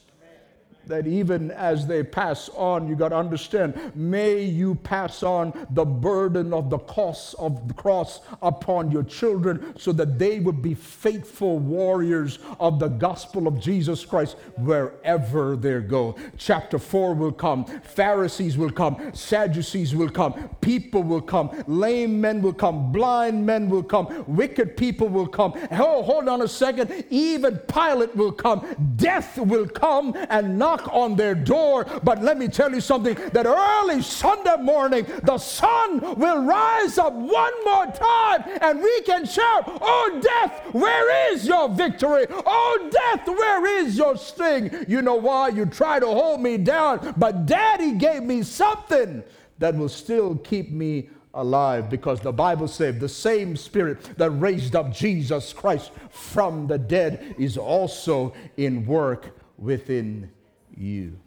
that 0.87 1.07
even 1.07 1.51
as 1.51 1.87
they 1.87 2.03
pass 2.03 2.49
on, 2.55 2.87
you 2.87 2.95
got 2.95 3.09
to 3.09 3.17
understand, 3.17 3.91
may 3.95 4.41
you 4.43 4.75
pass 4.75 5.23
on 5.23 5.67
the 5.71 5.85
burden 5.85 6.53
of 6.53 6.69
the 6.69 6.79
cost 6.79 7.35
of 7.39 7.67
the 7.67 7.73
cross 7.73 8.21
upon 8.41 8.91
your 8.91 9.03
children 9.03 9.73
so 9.77 9.91
that 9.91 10.19
they 10.19 10.39
would 10.39 10.61
be 10.61 10.73
faithful 10.73 11.59
warriors 11.59 12.39
of 12.59 12.79
the 12.79 12.87
gospel 12.87 13.47
of 13.47 13.59
Jesus 13.59 14.05
Christ 14.05 14.37
wherever 14.57 15.55
they 15.55 15.79
go. 15.81 16.15
Chapter 16.37 16.79
4 16.79 17.13
will 17.13 17.31
come, 17.31 17.65
Pharisees 17.65 18.57
will 18.57 18.71
come, 18.71 19.13
Sadducees 19.13 19.95
will 19.95 20.09
come, 20.09 20.49
people 20.61 21.03
will 21.03 21.21
come, 21.21 21.63
lame 21.67 22.19
men 22.19 22.41
will 22.41 22.53
come, 22.53 22.91
blind 22.91 23.45
men 23.45 23.69
will 23.69 23.83
come, 23.83 24.23
wicked 24.27 24.77
people 24.77 25.07
will 25.07 25.27
come. 25.27 25.53
Oh, 25.71 26.03
hold 26.03 26.27
on 26.27 26.41
a 26.41 26.47
second, 26.47 27.05
even 27.09 27.57
Pilate 27.67 28.15
will 28.15 28.31
come, 28.31 28.93
death 28.95 29.37
will 29.37 29.67
come 29.67 30.15
and 30.29 30.57
not 30.57 30.74
knock 30.75 30.89
on 30.93 31.15
their 31.15 31.35
door. 31.35 31.85
But 32.03 32.21
let 32.21 32.37
me 32.37 32.47
tell 32.47 32.71
you 32.71 32.81
something 32.81 33.15
that 33.33 33.45
early 33.45 34.01
Sunday 34.01 34.57
morning, 34.61 35.05
the 35.23 35.37
sun 35.37 35.99
will 36.15 36.43
rise 36.43 36.97
up 36.97 37.13
one 37.13 37.53
more 37.65 37.85
time 37.87 38.43
and 38.61 38.81
we 38.81 39.01
can 39.01 39.25
shout, 39.25 39.63
Oh, 39.81 40.19
death, 40.21 40.73
where 40.73 41.33
is 41.33 41.45
your 41.45 41.69
victory? 41.69 42.25
Oh, 42.29 42.89
death, 42.91 43.27
where 43.27 43.83
is 43.83 43.97
your 43.97 44.17
sting? 44.17 44.85
You 44.87 45.01
know 45.01 45.15
why? 45.15 45.49
You 45.49 45.65
try 45.65 45.99
to 45.99 46.07
hold 46.07 46.41
me 46.41 46.57
down, 46.57 47.13
but 47.17 47.45
daddy 47.45 47.93
gave 47.93 48.23
me 48.23 48.43
something 48.43 49.23
that 49.59 49.75
will 49.75 49.89
still 49.89 50.35
keep 50.37 50.71
me 50.71 51.09
alive 51.33 51.89
because 51.89 52.21
the 52.21 52.31
Bible 52.31 52.67
said 52.67 52.99
the 52.99 53.09
same 53.09 53.57
spirit 53.57 54.17
that 54.17 54.31
raised 54.31 54.75
up 54.75 54.91
Jesus 54.91 55.51
Christ 55.51 55.91
from 56.09 56.67
the 56.67 56.77
dead 56.77 57.35
is 57.37 57.57
also 57.57 58.33
in 58.55 58.85
work 58.85 59.37
within 59.57 60.31
you. 60.77 61.17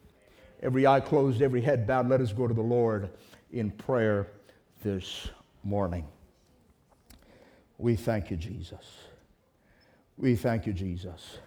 Every 0.62 0.87
eye 0.87 1.00
closed, 1.00 1.42
every 1.42 1.61
head 1.61 1.87
bowed, 1.87 2.08
let 2.08 2.20
us 2.20 2.32
go 2.32 2.46
to 2.46 2.54
the 2.54 2.61
Lord 2.61 3.11
in 3.52 3.70
prayer 3.70 4.26
this 4.82 5.28
morning. 5.62 6.06
We 7.78 7.94
thank 7.94 8.30
you, 8.30 8.37
Jesus. 8.37 8.84
We 10.16 10.34
thank 10.34 10.66
you, 10.66 10.72
Jesus. 10.72 11.38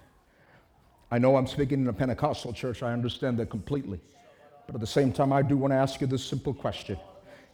I 1.11 1.19
know 1.19 1.35
I'm 1.35 1.47
speaking 1.47 1.81
in 1.81 1.87
a 1.87 1.93
Pentecostal 1.93 2.53
church, 2.53 2.83
I 2.83 2.93
understand 2.93 3.37
that 3.39 3.49
completely. 3.49 3.99
But 4.65 4.75
at 4.75 4.81
the 4.81 4.87
same 4.87 5.11
time, 5.11 5.33
I 5.33 5.41
do 5.41 5.57
want 5.57 5.71
to 5.71 5.75
ask 5.75 5.99
you 5.99 6.07
this 6.07 6.23
simple 6.23 6.53
question. 6.53 6.97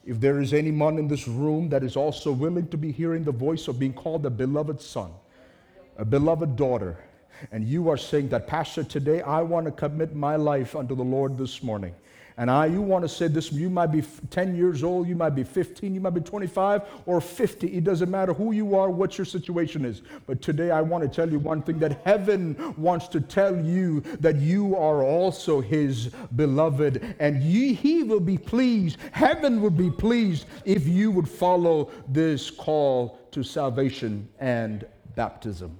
If 0.05 0.21
there 0.21 0.39
is 0.39 0.53
anyone 0.53 0.99
in 0.99 1.07
this 1.07 1.27
room 1.27 1.67
that 1.69 1.83
is 1.83 1.95
also 1.95 2.31
willing 2.31 2.67
to 2.67 2.77
be 2.77 2.91
hearing 2.91 3.23
the 3.23 3.31
voice 3.31 3.67
of 3.67 3.79
being 3.79 3.93
called 3.93 4.25
a 4.25 4.29
beloved 4.29 4.79
son, 4.79 5.11
a 5.97 6.05
beloved 6.05 6.55
daughter, 6.55 6.97
and 7.51 7.67
you 7.67 7.89
are 7.89 7.97
saying 7.97 8.29
that, 8.29 8.47
Pastor, 8.47 8.83
today 8.83 9.21
I 9.21 9.41
want 9.41 9.65
to 9.65 9.71
commit 9.71 10.15
my 10.15 10.35
life 10.35 10.75
unto 10.75 10.95
the 10.95 11.03
Lord 11.03 11.37
this 11.37 11.63
morning. 11.63 11.93
And 12.39 12.51
I, 12.51 12.67
you 12.67 12.83
want 12.83 13.03
to 13.03 13.09
say 13.09 13.27
this, 13.27 13.51
you 13.51 13.67
might 13.67 13.87
be 13.87 14.03
10 14.29 14.55
years 14.55 14.83
old, 14.83 15.07
you 15.07 15.15
might 15.15 15.31
be 15.31 15.43
15, 15.43 15.95
you 15.95 15.99
might 15.99 16.13
be 16.13 16.21
25 16.21 16.83
or 17.07 17.19
50. 17.19 17.67
It 17.67 17.83
doesn't 17.83 18.11
matter 18.11 18.31
who 18.31 18.51
you 18.51 18.75
are, 18.75 18.91
what 18.91 19.17
your 19.17 19.25
situation 19.25 19.83
is. 19.83 20.03
But 20.27 20.39
today 20.39 20.69
I 20.69 20.81
want 20.81 21.03
to 21.03 21.09
tell 21.09 21.27
you 21.27 21.39
one 21.39 21.63
thing 21.63 21.79
that 21.79 22.03
heaven 22.05 22.75
wants 22.77 23.07
to 23.09 23.21
tell 23.21 23.57
you 23.59 24.01
that 24.19 24.35
you 24.35 24.75
are 24.75 25.03
also 25.03 25.61
his 25.61 26.11
beloved 26.35 27.15
and 27.19 27.41
ye, 27.41 27.73
he 27.73 28.03
will 28.03 28.19
be 28.19 28.37
pleased. 28.37 28.99
Heaven 29.13 29.59
will 29.59 29.71
be 29.71 29.89
pleased 29.89 30.45
if 30.63 30.87
you 30.87 31.09
would 31.09 31.27
follow 31.27 31.89
this 32.07 32.51
call 32.51 33.17
to 33.31 33.41
salvation 33.41 34.29
and 34.39 34.85
baptism. 35.15 35.79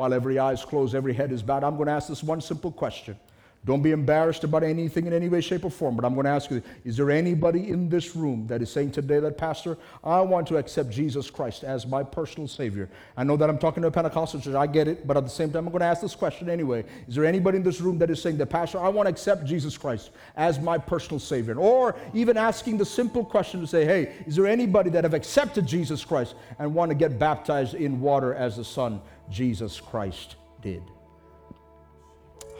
While 0.00 0.14
every 0.14 0.38
eye 0.38 0.52
is 0.52 0.64
closed, 0.64 0.94
every 0.94 1.12
head 1.12 1.30
is 1.30 1.42
bowed, 1.42 1.62
I'm 1.62 1.76
going 1.76 1.88
to 1.88 1.92
ask 1.92 2.08
this 2.08 2.22
one 2.22 2.40
simple 2.40 2.72
question. 2.72 3.18
Don't 3.66 3.82
be 3.82 3.90
embarrassed 3.90 4.44
about 4.44 4.62
anything 4.62 5.06
in 5.06 5.12
any 5.12 5.28
way, 5.28 5.42
shape, 5.42 5.62
or 5.62 5.70
form. 5.70 5.94
But 5.94 6.06
I'm 6.06 6.14
going 6.14 6.24
to 6.24 6.30
ask 6.30 6.50
you 6.50 6.62
is 6.86 6.96
there 6.96 7.10
anybody 7.10 7.68
in 7.68 7.90
this 7.90 8.16
room 8.16 8.46
that 8.46 8.62
is 8.62 8.72
saying 8.72 8.92
today 8.92 9.20
that, 9.20 9.36
Pastor, 9.36 9.76
I 10.02 10.22
want 10.22 10.46
to 10.46 10.56
accept 10.56 10.88
Jesus 10.88 11.28
Christ 11.28 11.64
as 11.64 11.86
my 11.86 12.02
personal 12.02 12.48
Savior? 12.48 12.88
I 13.14 13.24
know 13.24 13.36
that 13.36 13.50
I'm 13.50 13.58
talking 13.58 13.82
to 13.82 13.88
a 13.88 13.90
Pentecostal 13.90 14.40
church. 14.40 14.54
I 14.54 14.66
get 14.66 14.88
it. 14.88 15.06
But 15.06 15.18
at 15.18 15.24
the 15.24 15.28
same 15.28 15.52
time, 15.52 15.66
I'm 15.66 15.70
going 15.70 15.80
to 15.80 15.86
ask 15.86 16.00
this 16.00 16.14
question 16.14 16.48
anyway. 16.48 16.86
Is 17.06 17.16
there 17.16 17.26
anybody 17.26 17.58
in 17.58 17.62
this 17.62 17.82
room 17.82 17.98
that 17.98 18.08
is 18.08 18.22
saying 18.22 18.38
that, 18.38 18.46
Pastor, 18.46 18.80
I 18.80 18.88
want 18.88 19.06
to 19.06 19.10
accept 19.10 19.44
Jesus 19.44 19.76
Christ 19.76 20.12
as 20.34 20.58
my 20.58 20.78
personal 20.78 21.20
Savior? 21.20 21.56
Or 21.56 21.94
even 22.14 22.38
asking 22.38 22.78
the 22.78 22.86
simple 22.86 23.22
question 23.22 23.60
to 23.60 23.66
say, 23.66 23.84
hey, 23.84 24.14
is 24.26 24.36
there 24.36 24.46
anybody 24.46 24.88
that 24.88 25.04
have 25.04 25.12
accepted 25.12 25.66
Jesus 25.66 26.02
Christ 26.06 26.36
and 26.58 26.74
want 26.74 26.88
to 26.88 26.94
get 26.94 27.18
baptized 27.18 27.74
in 27.74 28.00
water 28.00 28.32
as 28.32 28.56
the 28.56 28.64
Son, 28.64 29.02
Jesus 29.30 29.80
Christ, 29.80 30.36
did? 30.60 30.82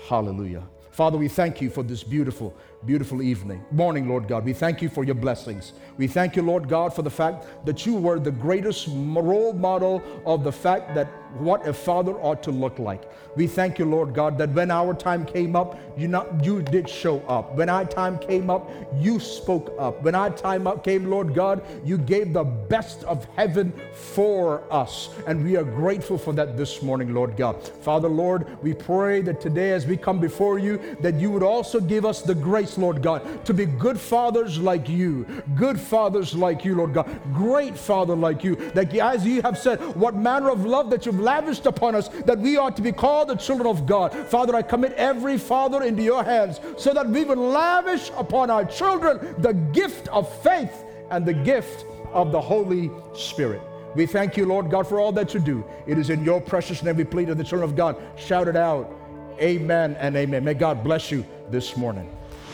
Hallelujah. 0.08 0.62
Father, 0.90 1.18
we 1.18 1.28
thank 1.28 1.60
you 1.60 1.70
for 1.70 1.82
this 1.82 2.02
beautiful, 2.02 2.56
beautiful 2.86 3.20
evening. 3.20 3.62
Morning, 3.70 4.08
Lord 4.08 4.26
God. 4.26 4.44
We 4.44 4.54
thank 4.54 4.80
you 4.80 4.88
for 4.88 5.04
your 5.04 5.14
blessings. 5.14 5.74
We 5.98 6.06
thank 6.06 6.34
you, 6.34 6.42
Lord 6.42 6.66
God, 6.68 6.94
for 6.94 7.02
the 7.02 7.10
fact 7.10 7.46
that 7.66 7.84
you 7.84 7.94
were 7.94 8.18
the 8.18 8.30
greatest 8.30 8.88
role 8.88 9.52
model 9.52 10.02
of 10.24 10.44
the 10.44 10.52
fact 10.52 10.94
that 10.94 11.08
what 11.38 11.66
a 11.66 11.72
father 11.72 12.14
ought 12.14 12.42
to 12.42 12.50
look 12.50 12.78
like. 12.78 13.10
We 13.36 13.46
thank 13.46 13.78
you, 13.78 13.84
Lord 13.84 14.14
God, 14.14 14.36
that 14.38 14.50
when 14.50 14.70
our 14.70 14.94
time 14.94 15.24
came 15.24 15.54
up, 15.54 15.78
you 15.96 16.08
not 16.08 16.44
you 16.44 16.62
did 16.62 16.88
show 16.88 17.20
up. 17.28 17.54
When 17.54 17.68
our 17.68 17.84
time 17.84 18.18
came 18.18 18.50
up, 18.50 18.68
you 18.96 19.20
spoke 19.20 19.72
up. 19.78 20.02
When 20.02 20.14
our 20.14 20.30
time 20.30 20.66
up 20.66 20.82
came, 20.82 21.08
Lord 21.08 21.34
God, 21.34 21.62
you 21.84 21.98
gave 21.98 22.32
the 22.32 22.42
best 22.42 23.04
of 23.04 23.26
heaven 23.36 23.72
for 23.92 24.64
us. 24.72 25.10
And 25.26 25.44
we 25.44 25.56
are 25.56 25.64
grateful 25.64 26.18
for 26.18 26.32
that 26.32 26.56
this 26.56 26.82
morning, 26.82 27.14
Lord 27.14 27.36
God. 27.36 27.62
Father, 27.62 28.08
Lord, 28.08 28.60
we 28.62 28.74
pray 28.74 29.20
that 29.22 29.40
today 29.40 29.70
as 29.70 29.86
we 29.86 29.96
come 29.96 30.18
before 30.18 30.58
you, 30.58 30.96
that 31.00 31.14
you 31.14 31.30
would 31.30 31.44
also 31.44 31.78
give 31.78 32.04
us 32.04 32.22
the 32.22 32.34
grace, 32.34 32.69
Lord 32.78 33.02
God, 33.02 33.44
to 33.44 33.54
be 33.54 33.66
good 33.66 33.98
fathers 33.98 34.58
like 34.58 34.88
you, 34.88 35.26
good 35.54 35.78
fathers 35.78 36.34
like 36.34 36.64
you, 36.64 36.74
Lord 36.74 36.94
God, 36.94 37.08
great 37.32 37.76
father 37.76 38.14
like 38.14 38.44
you, 38.44 38.56
that 38.74 38.94
as 38.94 39.24
you 39.24 39.42
have 39.42 39.58
said, 39.58 39.80
what 39.96 40.14
manner 40.14 40.50
of 40.50 40.64
love 40.64 40.90
that 40.90 41.06
you've 41.06 41.20
lavished 41.20 41.66
upon 41.66 41.94
us 41.94 42.08
that 42.26 42.38
we 42.38 42.56
ought 42.56 42.76
to 42.76 42.82
be 42.82 42.92
called 42.92 43.28
the 43.28 43.34
children 43.34 43.66
of 43.66 43.86
God. 43.86 44.12
Father, 44.28 44.54
I 44.54 44.62
commit 44.62 44.92
every 44.92 45.38
father 45.38 45.82
into 45.82 46.02
your 46.02 46.24
hands 46.24 46.60
so 46.76 46.92
that 46.92 47.08
we 47.08 47.24
would 47.24 47.38
lavish 47.38 48.10
upon 48.16 48.50
our 48.50 48.64
children 48.64 49.34
the 49.38 49.52
gift 49.52 50.08
of 50.08 50.32
faith 50.42 50.84
and 51.10 51.26
the 51.26 51.34
gift 51.34 51.84
of 52.12 52.32
the 52.32 52.40
Holy 52.40 52.90
Spirit. 53.14 53.60
We 53.94 54.06
thank 54.06 54.36
you, 54.36 54.46
Lord 54.46 54.70
God, 54.70 54.86
for 54.86 55.00
all 55.00 55.12
that 55.12 55.34
you 55.34 55.40
do. 55.40 55.64
It 55.86 55.98
is 55.98 56.10
in 56.10 56.24
your 56.24 56.40
precious 56.40 56.82
name 56.82 56.96
we 56.96 57.04
plead 57.04 57.28
of 57.28 57.38
the 57.38 57.44
children 57.44 57.68
of 57.68 57.76
God. 57.76 57.96
Shout 58.16 58.46
it 58.46 58.56
out. 58.56 58.96
Amen 59.40 59.96
and 59.98 60.14
amen. 60.16 60.44
May 60.44 60.54
God 60.54 60.84
bless 60.84 61.10
you 61.10 61.24
this 61.50 61.76
morning. 61.76 62.08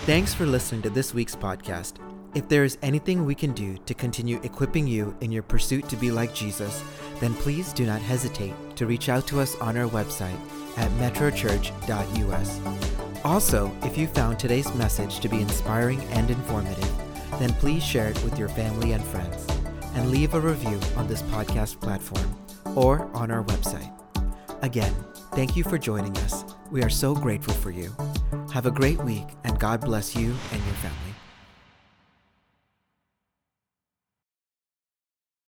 Thanks 0.06 0.32
for 0.32 0.46
listening 0.46 0.82
to 0.82 0.90
this 0.90 1.12
week's 1.12 1.34
podcast. 1.34 1.94
If 2.36 2.48
there 2.48 2.62
is 2.62 2.78
anything 2.80 3.24
we 3.24 3.34
can 3.34 3.52
do 3.54 3.76
to 3.86 3.92
continue 3.92 4.40
equipping 4.44 4.86
you 4.86 5.16
in 5.20 5.32
your 5.32 5.42
pursuit 5.42 5.88
to 5.88 5.96
be 5.96 6.12
like 6.12 6.32
Jesus, 6.32 6.84
then 7.18 7.34
please 7.34 7.72
do 7.72 7.84
not 7.84 8.00
hesitate 8.00 8.54
to 8.76 8.86
reach 8.86 9.08
out 9.08 9.26
to 9.26 9.40
us 9.40 9.56
on 9.56 9.76
our 9.76 9.88
website 9.88 10.38
at 10.76 10.92
metrochurch.us. 10.92 12.60
Also, 13.24 13.76
if 13.82 13.98
you 13.98 14.06
found 14.06 14.38
today's 14.38 14.72
message 14.76 15.18
to 15.18 15.28
be 15.28 15.40
inspiring 15.40 16.00
and 16.12 16.30
informative, 16.30 16.92
then 17.40 17.52
please 17.54 17.82
share 17.82 18.10
it 18.10 18.22
with 18.22 18.38
your 18.38 18.48
family 18.50 18.92
and 18.92 19.02
friends 19.06 19.44
and 19.96 20.12
leave 20.12 20.34
a 20.34 20.40
review 20.40 20.78
on 20.96 21.08
this 21.08 21.22
podcast 21.22 21.80
platform 21.80 22.32
or 22.76 23.10
on 23.12 23.32
our 23.32 23.42
website. 23.42 23.92
Again, 24.62 24.94
thank 25.32 25.56
you 25.56 25.64
for 25.64 25.78
joining 25.78 26.16
us. 26.18 26.44
We 26.70 26.84
are 26.84 26.90
so 26.90 27.12
grateful 27.12 27.54
for 27.54 27.72
you. 27.72 27.92
Have 28.56 28.64
a 28.64 28.70
great 28.70 28.96
week 29.04 29.26
and 29.44 29.58
God 29.58 29.82
bless 29.82 30.16
you 30.16 30.34
and 30.50 30.64
your 30.64 30.74
family. 30.76 31.15